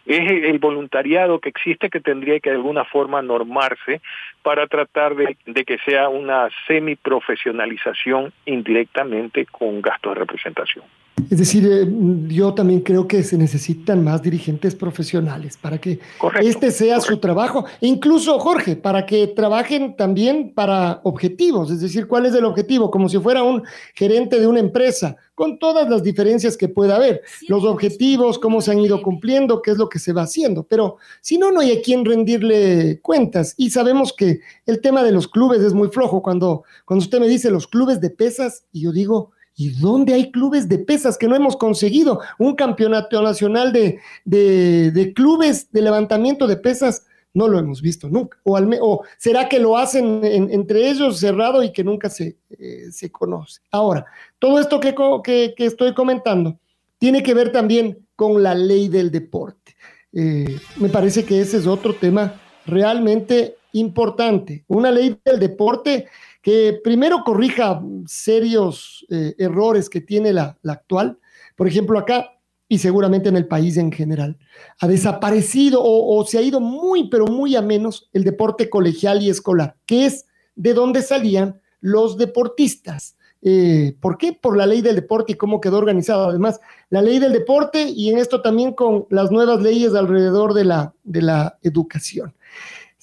Es 0.06 0.30
el 0.30 0.58
voluntariado 0.60 1.40
que 1.40 1.50
existe 1.50 1.90
que 1.90 2.00
tendría 2.00 2.40
que 2.40 2.50
de 2.50 2.56
alguna 2.56 2.84
forma 2.84 3.22
normarse 3.22 4.02
para 4.42 4.68
tratar 4.68 5.16
de, 5.16 5.38
de 5.46 5.66
que 5.66 5.78
sea 5.80 6.10
una 6.10 6.50
semiprofesionalización 6.68 8.34
indirectamente 8.46 9.46
con 9.46 9.82
gastos 9.82 10.14
de 10.14 10.20
representación. 10.20 10.86
Es 11.30 11.40
decir, 11.40 11.68
eh, 11.72 11.88
yo 12.28 12.54
también 12.54 12.82
creo 12.82 13.08
que 13.08 13.24
se 13.24 13.38
necesitan 13.38 14.04
más 14.04 14.22
dirigentes 14.22 14.76
profesionales 14.76 15.58
para 15.58 15.80
que 15.80 16.00
este 16.42 16.72
sea 16.72 17.00
su 17.00 17.18
trabajo. 17.18 17.66
E 17.82 17.88
incluso, 17.88 18.38
Jorge, 18.38 18.76
para 18.76 19.06
que 19.06 19.28
trabajen 19.28 19.96
también 19.96 20.54
para 20.54 21.00
objetivos. 21.04 21.72
Es 21.72 21.80
decir, 21.80 22.08
¿cuál 22.08 22.26
es 22.26 22.36
el 22.36 22.46
objetivo? 22.46 22.92
Como 22.92 23.08
si 23.08 23.18
fuera 23.18 23.44
un 23.44 23.64
gerente 23.96 24.40
de 24.40 24.46
una 24.46 24.60
empresa, 24.60 25.16
con 25.36 25.58
todas 25.58 25.90
las 25.90 26.04
diferencias 26.04 26.58
que 26.58 26.68
pueda 26.68 26.98
haber. 26.98 27.22
Los 27.48 27.64
objetivos, 27.64 28.38
cómo 28.38 28.62
se 28.62 28.72
han 28.72 28.80
ido 28.80 29.02
cumpliendo, 29.02 29.62
qué 29.62 29.72
es 29.72 29.78
lo 29.78 29.90
que 29.90 30.00
se 30.00 30.14
va 30.14 30.24
haciendo. 30.24 30.64
Pero 30.64 30.98
si 31.22 31.38
no, 31.38 31.50
no 31.50 31.62
hay 31.62 31.72
a 31.72 31.82
quien 31.82 32.06
rendirle 32.06 33.00
cuentas. 33.02 33.56
Y 33.58 33.70
sabemos 33.72 34.14
que 34.14 34.42
el 34.66 34.82
tema 34.82 35.02
de 35.02 35.14
los 35.14 35.28
clubes 35.28 35.62
es 35.62 35.74
muy 35.74 35.88
flojo. 35.88 36.22
Cuando, 36.22 36.64
cuando 36.84 37.04
usted 37.04 37.20
me 37.20 37.28
dice 37.28 37.50
los 37.50 37.68
clubes 37.68 38.02
de 38.02 38.10
pesas, 38.10 38.66
y 38.72 38.82
yo 38.82 38.92
digo, 38.92 39.32
¿Y 39.58 39.70
dónde 39.70 40.14
hay 40.14 40.32
clubes 40.32 40.68
de 40.68 40.80
pesas 40.80 41.18
que 41.18 41.28
no 41.28 41.36
hemos 41.36 41.56
conseguido? 41.56 42.20
Un 42.38 42.56
campeonato 42.56 43.22
nacional 43.22 43.72
de, 43.72 44.00
de, 44.26 45.14
clubes 45.16 45.72
de 45.72 45.82
levantamiento 45.82 46.46
de 46.46 46.58
pesas 46.58 47.06
no 47.34 47.48
lo 47.48 47.58
hemos 47.58 47.82
visto 47.82 48.10
nunca. 48.10 48.38
O, 48.44 48.58
al, 48.58 48.70
o 48.82 49.04
será 49.18 49.48
que 49.48 49.60
lo 49.60 49.78
hacen 49.78 50.22
entre 50.24 50.90
ellos 50.90 51.20
cerrado 51.20 51.64
y 51.64 51.72
que 51.72 51.84
nunca 51.84 52.10
se, 52.10 52.38
eh, 52.60 52.88
se 52.92 53.10
conoce. 53.12 53.62
Ahora, 53.72 54.06
todo 54.40 54.60
esto 54.60 54.80
que, 54.80 54.94
que, 55.24 55.66
estoy 55.66 55.94
comentando 55.94 56.60
tiene 56.98 57.24
que 57.24 57.34
ver 57.34 57.52
también 57.52 58.06
con 58.16 58.44
la 58.44 58.56
ley 58.56 58.90
del 58.90 59.10
deporte. 59.10 59.76
Eh, 60.12 60.58
me 60.78 60.90
parece 60.90 61.24
que 61.24 61.40
ese 61.40 61.58
es 61.58 61.68
otro 61.68 61.96
tema 61.96 62.42
realmente 62.66 63.58
importante. 63.74 64.64
Una 64.68 64.92
ley 64.92 65.18
del 65.24 65.40
deporte 65.40 66.08
que 66.46 66.80
primero 66.84 67.24
corrija 67.26 67.82
serios 68.06 69.04
eh, 69.10 69.34
errores 69.40 69.90
que 69.90 70.00
tiene 70.00 70.32
la, 70.32 70.56
actual. 70.68 71.18
Por 71.56 71.68
ejemplo, 71.68 71.98
acá 71.98 72.34
y 72.70 72.78
seguramente 72.78 73.30
en 73.30 73.36
el 73.36 73.48
país 73.48 73.78
en 73.78 73.92
general, 73.92 74.38
ha 74.80 74.88
desaparecido 74.88 75.82
o, 75.84 76.24
se 76.24 76.38
ha 76.38 76.44
ido 76.44 76.60
muy, 76.60 77.10
pero 77.10 77.26
muy 77.26 77.56
a 77.56 77.64
menos 77.64 78.12
el 78.14 78.24
deporte 78.24 78.70
colegial 78.70 79.24
y 79.24 79.32
escolar, 79.32 79.76
que 79.88 80.06
es 80.06 80.28
de 80.56 80.76
donde 80.76 81.02
salían 81.02 81.62
los 81.82 82.16
deportistas. 82.16 83.18
Eh, 83.42 83.96
¿Por 84.00 84.20
qué? 84.20 84.34
Por 84.34 84.56
la 84.56 84.68
ley 84.68 84.82
del 84.82 84.98
deporte 84.98 85.32
y 85.32 85.38
cómo 85.38 85.60
quedó 85.60 85.80
organizado. 85.80 86.30
Además, 86.30 86.60
la 86.92 87.02
ley 87.02 87.18
del 87.18 87.34
deporte 87.34 87.90
y 87.90 88.12
en 88.12 88.20
esto 88.20 88.44
también 88.44 88.74
con 88.74 89.08
las 89.10 89.32
nuevas 89.32 89.64
leyes 89.64 89.96
alrededor 89.96 90.54
de 90.54 90.66
la, 90.66 90.94
de 91.04 91.24
la 91.24 91.58
educación 91.64 92.36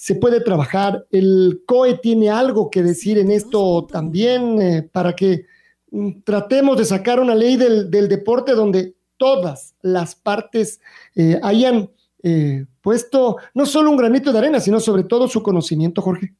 se 0.02 0.16
puede 0.16 0.40
trabajar. 0.40 1.04
El 1.12 1.62
COE 1.64 1.96
tiene 1.96 2.28
algo 2.28 2.70
que 2.72 2.82
decir 2.82 3.18
en 3.18 3.30
esto 3.30 3.86
también 3.88 4.60
eh, 4.60 4.82
para 4.82 5.12
que 5.12 5.46
mm, 5.92 6.22
tratemos 6.24 6.76
de 6.76 6.84
sacar 6.84 7.20
una 7.20 7.36
ley 7.36 7.56
del, 7.56 7.88
deporte 7.88 8.50
donde 8.50 8.94
todas 9.16 9.76
las 9.80 10.16
partes 10.16 10.80
eh, 11.14 11.38
hayan 11.40 11.88
eh, 12.24 12.64
puesto 12.80 13.36
no 13.54 13.64
solo 13.64 13.92
un 13.92 13.96
granito 13.96 14.32
de 14.32 14.40
arena, 14.40 14.58
sino 14.58 14.80
sobre 14.80 15.04
todo 15.04 15.28
su 15.28 15.40
conocimiento, 15.40 16.02
Jorge. 16.02 16.32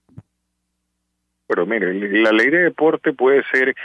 Pero 1.47 1.65
mire, 1.65 1.95
la 2.21 2.33
ley 2.33 2.51
de 2.51 2.65
deporte 2.65 3.13
puede 3.13 3.45
ser 3.53 3.77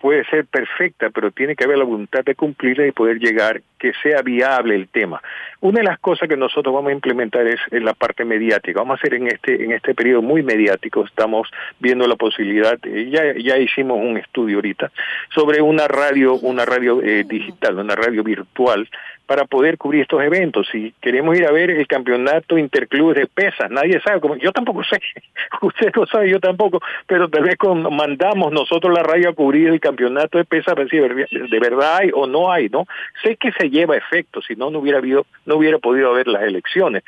puede 0.00 0.24
ser 0.26 0.46
perfecta, 0.46 1.10
pero 1.10 1.30
tiene 1.30 1.54
que 1.54 1.64
haber 1.64 1.78
la 1.78 1.84
voluntad 1.84 2.24
de 2.24 2.34
cumplirla 2.34 2.86
y 2.86 2.92
poder 2.92 3.18
llegar, 3.18 3.62
que 3.78 3.92
sea 4.02 4.22
viable 4.22 4.74
el 4.74 4.88
tema. 4.88 5.22
Una 5.60 5.80
de 5.80 5.84
las 5.84 5.98
cosas 5.98 6.28
que 6.28 6.36
nosotros 6.36 6.74
vamos 6.74 6.90
a 6.90 6.94
implementar 6.94 7.46
es 7.46 7.60
en 7.70 7.84
la 7.84 7.94
parte 7.94 8.24
mediática. 8.24 8.80
Vamos 8.80 8.98
a 8.98 9.00
hacer 9.00 9.14
en 9.14 9.28
este 9.28 9.64
en 9.64 9.72
este 9.72 9.94
periodo 9.94 10.22
muy 10.22 10.42
mediático, 10.42 11.04
estamos 11.04 11.50
viendo 11.78 12.06
la 12.06 12.16
posibilidad, 12.16 12.78
eh, 12.84 13.10
ya 13.10 13.34
ya 13.38 13.58
hicimos 13.58 13.98
un 13.98 14.16
estudio 14.16 14.56
ahorita 14.56 14.90
sobre 15.34 15.60
una 15.60 15.86
radio 15.86 16.34
una 16.34 16.64
radio 16.64 17.02
eh, 17.02 17.24
digital, 17.24 17.78
una 17.78 17.94
radio 17.94 18.22
virtual 18.22 18.88
para 19.26 19.44
poder 19.44 19.78
cubrir 19.78 20.02
estos 20.02 20.22
eventos. 20.22 20.68
Si 20.70 20.92
queremos 21.00 21.36
ir 21.36 21.46
a 21.46 21.52
ver 21.52 21.70
el 21.70 21.86
campeonato 21.86 22.58
interclubes 22.58 23.16
de 23.16 23.26
pesas, 23.26 23.70
nadie 23.70 24.00
sabe, 24.00 24.20
como 24.20 24.36
yo 24.36 24.52
tampoco 24.52 24.82
sé, 24.84 25.00
usted 25.62 25.92
no 25.94 26.06
sabe, 26.06 26.30
yo 26.30 26.40
tampoco, 26.40 26.80
pero 27.06 27.28
tal 27.28 27.44
vez 27.44 27.56
con, 27.56 27.82
mandamos 27.94 28.52
nosotros 28.52 28.92
la 28.94 29.02
radio 29.02 29.30
a 29.30 29.34
cubrir 29.34 29.68
el 29.68 29.80
campeonato 29.80 30.38
de 30.38 30.44
pesas, 30.44 30.68
a 30.68 30.74
ver 30.74 30.88
si 30.88 30.98
de 30.98 31.60
verdad 31.60 31.98
hay 32.00 32.10
o 32.12 32.26
no 32.26 32.52
hay, 32.52 32.68
¿no? 32.68 32.86
Sé 33.22 33.36
que 33.36 33.52
se 33.52 33.70
lleva 33.70 33.96
efecto, 33.96 34.42
si 34.42 34.56
no, 34.56 34.70
no 34.70 34.80
hubiera 34.80 34.98
habido, 34.98 35.26
no 35.46 35.56
hubiera 35.56 35.78
podido 35.78 36.10
haber 36.10 36.28
las 36.28 36.42
elecciones 36.42 37.02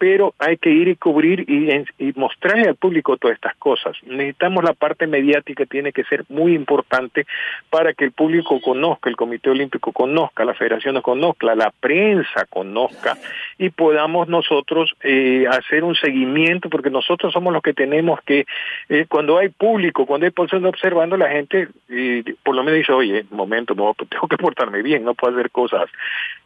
pero 0.00 0.34
hay 0.38 0.56
que 0.56 0.70
ir 0.70 0.88
y 0.88 0.96
cubrir 0.96 1.44
y, 1.46 1.68
y, 1.98 2.14
mostrarle 2.16 2.68
al 2.68 2.76
público 2.76 3.18
todas 3.18 3.34
estas 3.34 3.54
cosas. 3.56 3.94
Necesitamos 4.04 4.64
la 4.64 4.72
parte 4.72 5.06
mediática, 5.06 5.66
tiene 5.66 5.92
que 5.92 6.04
ser 6.04 6.24
muy 6.30 6.54
importante 6.54 7.26
para 7.68 7.92
que 7.92 8.06
el 8.06 8.12
público 8.12 8.62
conozca, 8.62 9.10
el 9.10 9.16
Comité 9.16 9.50
Olímpico 9.50 9.92
conozca, 9.92 10.46
la 10.46 10.54
Federación 10.54 10.98
conozca, 11.02 11.54
la 11.54 11.70
prensa 11.70 12.46
conozca 12.48 13.18
y 13.58 13.68
podamos 13.68 14.26
nosotros 14.26 14.94
eh, 15.02 15.44
hacer 15.50 15.84
un 15.84 15.94
seguimiento, 15.94 16.70
porque 16.70 16.88
nosotros 16.88 17.30
somos 17.30 17.52
los 17.52 17.62
que 17.62 17.74
tenemos 17.74 18.22
que, 18.22 18.46
eh, 18.88 19.04
cuando 19.06 19.36
hay 19.36 19.50
público, 19.50 20.06
cuando 20.06 20.24
hay 20.24 20.32
personas 20.32 20.70
observando, 20.70 21.18
la 21.18 21.28
gente 21.28 21.68
eh, 21.90 22.24
por 22.42 22.56
lo 22.56 22.64
menos 22.64 22.78
dice, 22.78 22.92
oye, 22.94 23.26
momento, 23.30 23.74
tengo 23.74 24.28
que 24.28 24.38
portarme 24.38 24.80
bien, 24.80 25.04
no 25.04 25.12
puedo 25.12 25.34
hacer 25.34 25.50
cosas 25.50 25.90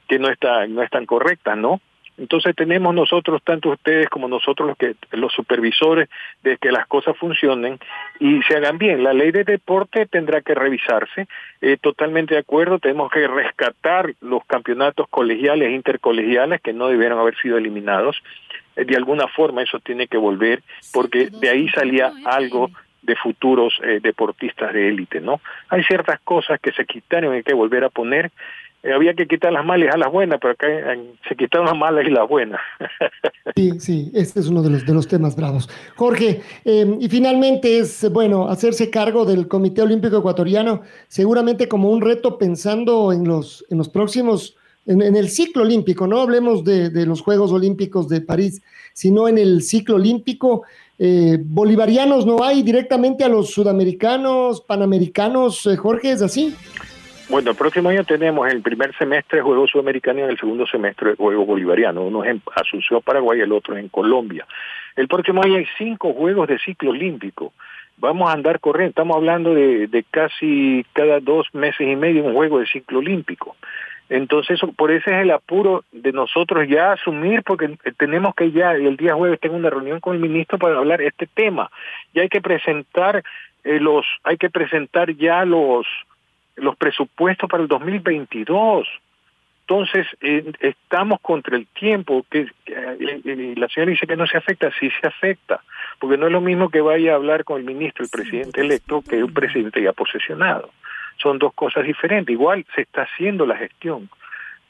que 0.09 0.19
no, 0.19 0.29
está, 0.29 0.67
no 0.67 0.83
están 0.83 1.07
correctas, 1.07 1.57
¿no? 1.57 1.81
Entonces 2.17 2.55
tenemos 2.55 2.95
nosotros, 2.95 3.43
tanto 3.43 3.71
ustedes 3.71 4.09
como 4.09 4.29
nosotros 4.29 4.69
los 4.69 4.79
que 4.79 4.95
los 5.17 5.33
supervisores, 5.33 6.09
de 6.43 6.57
que 6.59 6.71
las 6.71 6.87
cosas 6.87 7.17
funcionen 7.17 7.79
y 8.21 8.41
se 8.43 8.57
hagan 8.57 8.79
bien. 8.79 9.03
La 9.03 9.13
ley 9.13 9.33
de 9.33 9.45
deporte 9.45 10.07
tendrá 10.07 10.41
que 10.41 10.55
revisarse. 10.55 11.27
Eh, 11.61 11.77
totalmente 11.81 12.35
de 12.35 12.41
acuerdo, 12.41 12.79
tenemos 12.79 13.11
que 13.11 13.27
rescatar 13.27 14.15
los 14.21 14.45
campeonatos 14.47 15.09
colegiales 15.09 15.69
e 15.69 15.73
intercolegiales 15.73 16.61
que 16.61 16.73
no 16.73 16.89
debieron 16.89 17.19
haber 17.19 17.37
sido 17.39 17.59
eliminados. 17.59 18.23
Eh, 18.77 18.85
de 18.85 18.97
alguna 18.97 19.27
forma 19.29 19.63
eso 19.63 19.81
tiene 19.81 20.07
que 20.07 20.17
volver 20.17 20.63
porque 20.93 21.31
de 21.31 21.49
ahí 21.49 21.69
salía 21.71 22.13
algo 22.25 22.71
de 23.03 23.17
futuros 23.17 23.75
eh, 23.83 24.01
deportistas 24.03 24.73
de 24.73 24.89
élite, 24.89 25.21
¿no? 25.21 25.41
Hay 25.69 25.85
ciertas 25.85 26.21
cosas 26.21 26.59
que 26.61 26.73
se 26.73 26.87
quitaron 26.87 27.35
y 27.35 27.37
hay 27.39 27.43
que 27.43 27.55
volver 27.55 27.85
a 27.85 27.91
poner 27.91 28.31
eh, 28.85 28.93
había 28.93 29.15
que 29.15 29.27
quitar 29.27 29.51
las 29.51 29.65
malas 29.65 29.95
a 29.95 29.99
las 29.99 30.13
buenas, 30.13 30.39
pero 30.41 30.53
acá 30.53 30.69
se 31.27 31.35
quitaron 31.37 31.67
las 31.67 31.77
malas 31.77 32.07
y 32.07 32.11
las 32.11 32.29
buenas. 32.29 32.61
sí, 33.57 33.81
sí, 33.81 34.11
este 34.15 34.41
es 34.41 34.49
uno 34.49 34.63
de 34.63 34.71
los, 34.71 34.85
de 34.85 34.93
los 34.93 35.09
temas 35.09 35.35
bravos. 35.37 35.71
Jorge, 35.97 36.43
em, 36.67 36.99
y 37.01 37.09
finalmente 37.09 37.79
es, 37.79 38.07
bueno, 38.13 38.49
hacerse 38.49 38.91
cargo 38.91 39.25
del 39.25 39.49
Comité 39.49 39.81
Olímpico 39.81 40.19
Ecuatoriano, 40.19 40.83
seguramente 41.09 41.67
como 41.67 41.89
un 41.91 42.03
reto 42.03 42.37
pensando 42.37 43.11
en 43.11 43.27
los, 43.27 43.65
en 43.71 43.79
los 43.79 43.89
próximos, 43.89 44.55
en, 44.87 45.01
el 45.01 45.31
ciclo 45.31 45.63
olímpico, 45.63 46.07
no 46.07 46.21
hablemos 46.21 46.63
de, 46.63 46.91
de, 46.91 47.07
los 47.07 47.23
Juegos 47.23 47.53
Olímpicos 47.53 48.07
de 48.11 48.21
París, 48.21 48.61
sino 48.93 49.29
en 49.29 49.39
el 49.39 49.63
ciclo 49.63 49.97
olímpico. 49.97 50.65
Eh, 50.99 51.39
bolivarianos 51.43 52.27
no 52.27 52.45
hay 52.45 52.63
directamente 52.63 53.25
a 53.25 53.29
los 53.29 53.51
sudamericanos, 53.51 54.61
panamericanos, 54.61 55.65
eh, 55.67 55.77
Jorge, 55.77 56.13
¿es 56.13 56.21
así? 56.21 56.55
Bueno, 57.31 57.53
el 57.53 57.57
próximo 57.57 57.89
año 57.89 58.05
tenemos 58.05 58.47
el 58.49 58.61
primer 58.61 58.95
semestre 58.97 59.41
Juegos 59.41 59.71
Sudamericanos 59.71 60.29
y 60.29 60.33
el 60.33 60.39
segundo 60.39 60.67
semestre 60.67 61.15
Juegos 61.17 61.47
Bolivarianos. 61.47 62.05
Uno 62.07 62.23
es 62.23 62.31
en 62.31 62.43
Asunción, 62.55 63.01
Paraguay, 63.03 63.39
y 63.39 63.43
el 63.43 63.53
otro 63.53 63.77
en 63.79 63.89
Colombia. 63.89 64.47
El 64.95 65.09
próximo 65.09 65.43
año 65.43 65.57
hay 65.57 65.67
cinco 65.79 66.13
Juegos 66.13 66.49
de 66.49 66.59
ciclo 66.59 66.91
olímpico. 66.91 67.55
Vamos 67.97 68.29
a 68.29 68.35
andar 68.35 68.61
corriendo, 68.61 68.91
estamos 68.91 69.17
hablando 69.17 69.55
de, 69.55 69.87
de 69.87 70.05
casi 70.11 70.85
cada 70.93 71.21
dos 71.21 71.47
meses 71.55 71.81
y 71.81 71.97
medio 71.97 72.25
un 72.25 72.35
juego 72.35 72.59
de 72.59 72.67
ciclo 72.67 72.99
olímpico. 72.99 73.57
Entonces, 74.11 74.61
por 74.77 74.91
eso 74.91 75.11
es 75.11 75.23
el 75.23 75.31
apuro 75.31 75.85
de 75.93 76.13
nosotros 76.13 76.69
ya 76.69 76.93
asumir, 76.93 77.43
porque 77.43 77.79
tenemos 77.97 78.35
que 78.35 78.51
ya, 78.51 78.73
el 78.73 78.97
día 78.97 79.15
jueves 79.15 79.41
tengo 79.41 79.57
una 79.57 79.71
reunión 79.71 80.01
con 80.01 80.15
el 80.15 80.21
ministro 80.21 80.59
para 80.59 80.77
hablar 80.77 81.01
este 81.01 81.27
tema. 81.27 81.71
Ya 82.13 82.23
hay 82.23 82.29
que 82.29 82.43
presentar 82.43 83.23
eh, 83.65 83.81
los, 83.81 84.05
hay 84.25 84.37
que 84.37 84.51
presentar 84.51 85.15
ya 85.17 85.45
los, 85.47 85.87
los 86.57 86.77
presupuestos 86.77 87.49
para 87.49 87.63
el 87.63 87.69
2022. 87.69 88.87
Entonces, 89.67 90.07
eh, 90.21 90.53
estamos 90.61 91.21
contra 91.23 91.57
el 91.57 91.67
tiempo, 91.69 92.27
que 92.31 92.47
eh, 92.67 93.55
la 93.57 93.69
señora 93.69 93.93
dice 93.93 94.07
que 94.07 94.17
no 94.17 94.27
se 94.27 94.37
afecta, 94.37 94.71
sí 94.79 94.91
se 95.01 95.07
afecta, 95.07 95.63
porque 95.99 96.19
no 96.19 96.27
es 96.27 96.33
lo 96.33 96.43
mismo 96.43 96.69
que 96.69 96.83
vaya 96.83 97.13
a 97.13 97.17
hablar 97.17 97.45
con 97.45 97.59
el 97.59 97.65
ministro, 97.65 98.05
el 98.05 98.11
presidente 98.11 98.61
electo, 98.61 99.03
que 99.03 99.25
un 99.25 99.33
presidente 99.33 99.81
ya 99.81 99.95
posesionado. 99.95 100.71
Son 101.17 101.39
dos 101.39 101.55
cosas 101.55 101.85
diferentes. 101.85 102.33
Igual 102.33 102.67
se 102.75 102.83
está 102.83 103.03
haciendo 103.03 103.47
la 103.47 103.57
gestión, 103.57 104.11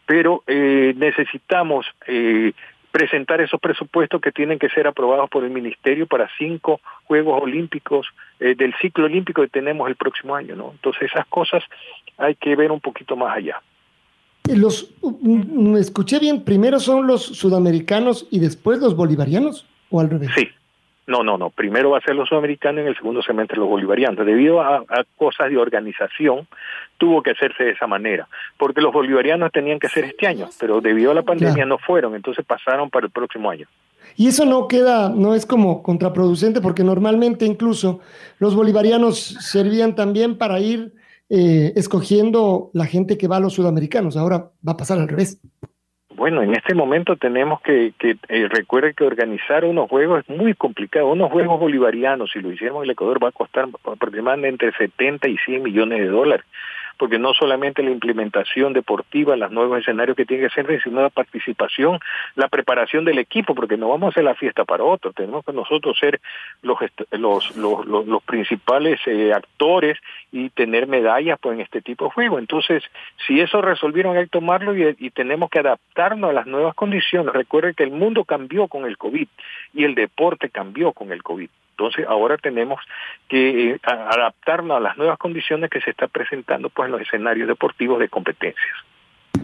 pero 0.07 0.45
eh, 0.47 0.95
necesitamos 0.97 1.87
eh, 2.07 2.53
presentar 2.95 3.41
esos 3.41 3.61
presupuestos 3.61 4.21
que 4.21 4.31
tienen 4.31 4.57
que 4.57 4.69
ser 4.69 4.87
aprobados 4.87 5.29
por 5.29 5.43
el 5.43 5.51
Ministerio 5.51 6.07
para 6.07 6.31
cinco 6.39 6.81
Juegos 7.07 7.43
Olímpicos 7.43 8.07
eh, 8.39 8.55
del 8.55 8.73
ciclo 8.81 9.07
olímpico 9.07 9.43
que 9.43 9.49
tenemos 9.49 9.89
el 9.89 9.97
próximo 9.97 10.37
año, 10.37 10.55
¿no? 10.55 10.71
Entonces 10.71 11.11
esas 11.11 11.27
cosas 11.27 11.65
hay 12.19 12.37
que 12.37 12.55
ver 12.55 12.71
un 12.71 12.79
poquito 12.79 13.17
más 13.17 13.37
allá. 13.37 13.61
Los, 14.49 14.95
mm, 15.03 15.73
¿Me 15.73 15.81
escuché 15.81 16.21
bien? 16.21 16.45
¿Primero 16.45 16.79
son 16.79 17.09
los 17.09 17.25
sudamericanos 17.25 18.29
y 18.31 18.39
después 18.39 18.79
los 18.79 18.95
bolivarianos? 18.95 19.67
¿O 19.91 19.99
al 19.99 20.09
revés? 20.09 20.31
Sí, 20.37 20.49
no, 21.07 21.23
no, 21.23 21.37
no. 21.37 21.51
Primero 21.51 21.91
va 21.91 21.99
a 21.99 22.01
ser 22.01 22.15
los 22.15 22.29
sudamericanos 22.29 22.79
y 22.79 22.83
en 22.83 22.89
el 22.89 22.97
segundo 22.97 23.23
semestre 23.23 23.59
los 23.59 23.69
bolivarianos. 23.69 24.25
Debido 24.25 24.63
a, 24.63 24.85
cosas 25.17 25.51
de 25.51 25.59
organización, 25.59 26.47
tuvo 26.97 27.23
que 27.23 27.33
hacerse 27.33 27.65
de 27.65 27.71
esa 27.73 27.87
manera. 27.87 28.27
Porque 28.59 28.81
los 28.81 28.93
bolivarianos 28.93 29.53
tenían 29.53 29.79
que 29.79 29.89
ser 29.89 30.05
este 30.05 30.27
año, 30.27 30.49
pero 30.59 30.81
debido 30.81 31.11
a 31.11 31.15
la 31.15 31.23
pandemia 31.23 31.67
no 31.67 31.79
fueron, 31.79 32.15
entonces 32.15 32.45
pasaron 32.45 32.89
para 32.91 33.07
el 33.07 33.13
próximo 33.13 33.51
año. 33.51 33.67
Y 34.17 34.29
eso 34.29 34.45
no 34.45 34.69
queda, 34.69 35.09
no 35.09 35.35
es 35.35 35.45
como 35.45 35.83
contraproducente, 35.83 36.61
porque 36.61 36.85
normalmente 36.85 37.45
incluso 37.45 38.01
los 38.39 38.55
bolivarianos 38.55 39.19
servían 39.19 39.95
también 39.95 40.39
para 40.39 40.61
ir 40.61 40.95
eh, 41.29 41.73
escogiendo 41.75 42.71
la 42.75 42.87
gente 42.87 43.19
que 43.19 43.29
va 43.29 43.37
a 43.37 43.41
los 43.41 43.55
sudamericanos. 43.55 44.17
Ahora 44.17 44.51
va 44.67 44.73
a 44.73 44.77
pasar 44.77 44.99
al 44.99 45.09
revés. 45.09 45.41
Bueno, 46.17 46.43
en 46.43 46.55
este 46.55 46.75
momento 46.75 47.17
tenemos 47.17 47.61
que, 47.61 47.93
que 47.99 48.17
eh, 48.29 48.49
recuerde 48.49 48.95
que 48.95 49.05
organizar 49.05 49.65
unos 49.65 49.89
juegos 49.89 50.25
es 50.27 50.37
muy 50.37 50.55
complicado. 50.55 51.09
Unos 51.09 51.31
juegos 51.31 51.59
bolivarianos, 51.59 52.31
si 52.33 52.41
lo 52.41 52.53
hiciéramos 52.53 52.83
en 52.83 52.85
el 52.85 52.91
Ecuador, 52.93 53.23
va 53.23 53.29
a 53.29 53.33
costar 53.33 53.67
aproximadamente 53.85 54.67
entre 54.67 54.73
70 54.73 55.29
y 55.29 55.37
100 55.39 55.63
millones 55.63 55.99
de 55.99 56.07
dólares 56.07 56.47
porque 56.99 57.19
no 57.19 57.35
solamente 57.35 57.83
la 57.83 57.91
implementación 57.91 58.73
deportiva, 58.73 59.37
los 59.37 59.51
nuevos 59.51 59.81
escenarios 59.81 60.17
que 60.17 60.27
tiene 60.27 60.49
que 60.49 60.55
ser, 60.55 60.83
sino 60.83 61.03
la 61.03 61.11
participación, 61.11 61.99
la 62.35 62.49
preparación 62.49 63.05
del 63.05 63.19
equipo, 63.19 63.55
porque 63.55 63.77
no 63.77 63.89
vamos 63.89 64.09
a 64.09 64.11
hacer 64.11 64.25
la 64.25 64.35
fiesta 64.35 64.65
para 64.65 64.85
otros, 64.85 65.15
tenemos 65.15 65.45
que 65.45 65.53
nosotros 65.53 65.99
ser 65.99 66.21
los, 66.63 66.79
los, 67.57 67.87
los, 67.87 68.23
principales 68.25 69.01
eh, 69.07 69.33
actores 69.33 69.99
y 70.33 70.51
tener 70.51 70.87
medallas 70.87 71.39
pues, 71.41 71.55
en 71.55 71.61
este 71.61 71.83
tipo 71.83 72.07
de 72.07 72.11
juego. 72.11 72.39
Entonces, 72.39 72.83
si 73.27 73.41
eso 73.41 73.61
resolvieron, 73.61 74.17
hay 74.17 74.25
que 74.25 74.31
tomarlo 74.31 74.77
y, 74.77 74.97
y 74.99 75.11
tenemos 75.11 75.51
que 75.51 75.61
adaptarnos 75.61 76.31
a 76.31 76.33
las 76.33 76.47
nuevas 76.47 76.75
condiciones. 76.75 77.33
Recuerde 77.33 77.75
que 77.75 77.85
el 77.85 77.91
mundo 77.91 78.25
cambió 78.25 78.69
con 78.69 78.85
el 78.85 78.97
COVID 78.97 79.29
y 79.75 79.85
el 79.85 79.95
deporte 79.95 80.51
cambió 80.51 80.93
con 80.93 81.13
el 81.13 81.23
COVID. 81.23 81.49
Entonces 81.77 82.07
ahora 82.09 82.37
tenemos 82.39 82.81
que 83.29 83.71
eh, 83.71 83.81
adaptarnos 83.83 84.77
a 84.77 84.81
las 84.81 84.97
nuevas 84.97 85.19
condiciones 85.19 85.71
que 85.71 85.81
se 85.81 85.91
están 85.91 86.09
presentando 86.11 86.71
pues, 86.71 86.87
en 86.87 86.93
los 86.93 87.01
escenarios 87.01 87.49
deportivos 87.49 87.99
de 87.99 88.09
competencias. 88.09 88.77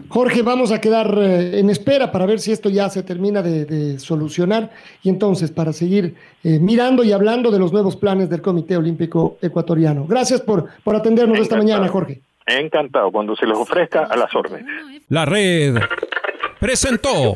Jorge, 0.07 0.41
vamos 0.41 0.71
a 0.71 0.79
quedar 0.79 1.13
eh, 1.17 1.59
en 1.59 1.69
espera 1.69 2.11
para 2.11 2.25
ver 2.25 2.39
si 2.39 2.51
esto 2.51 2.69
ya 2.69 2.89
se 2.89 3.03
termina 3.03 3.41
de, 3.41 3.99
solucionar 3.99 4.69
y 5.03 5.09
entonces 5.09 5.51
para 5.51 5.73
seguir 5.73 6.15
eh, 6.43 6.59
mirando 6.59 7.03
y 7.03 7.11
hablando 7.11 7.51
de 7.51 7.59
los 7.59 7.73
nuevos 7.73 7.97
planes 7.97 8.29
del 8.29 8.41
Comité 8.41 8.77
Olímpico 8.77 9.37
Ecuatoriano. 9.41 10.05
Gracias 10.07 10.41
por, 10.41 10.69
por 10.83 10.95
atendernos 10.95 11.39
esta 11.39 11.57
mañana, 11.57 11.87
Jorge. 11.89 12.21
Encantado, 12.45 13.11
cuando 13.11 13.35
se 13.35 13.45
les 13.45 13.57
ofrezca 13.57 14.05
a 14.05 14.15
las 14.15 14.33
órdenes. 14.33 14.65
La 15.09 15.25
red 15.25 15.77
presentó 16.59 17.35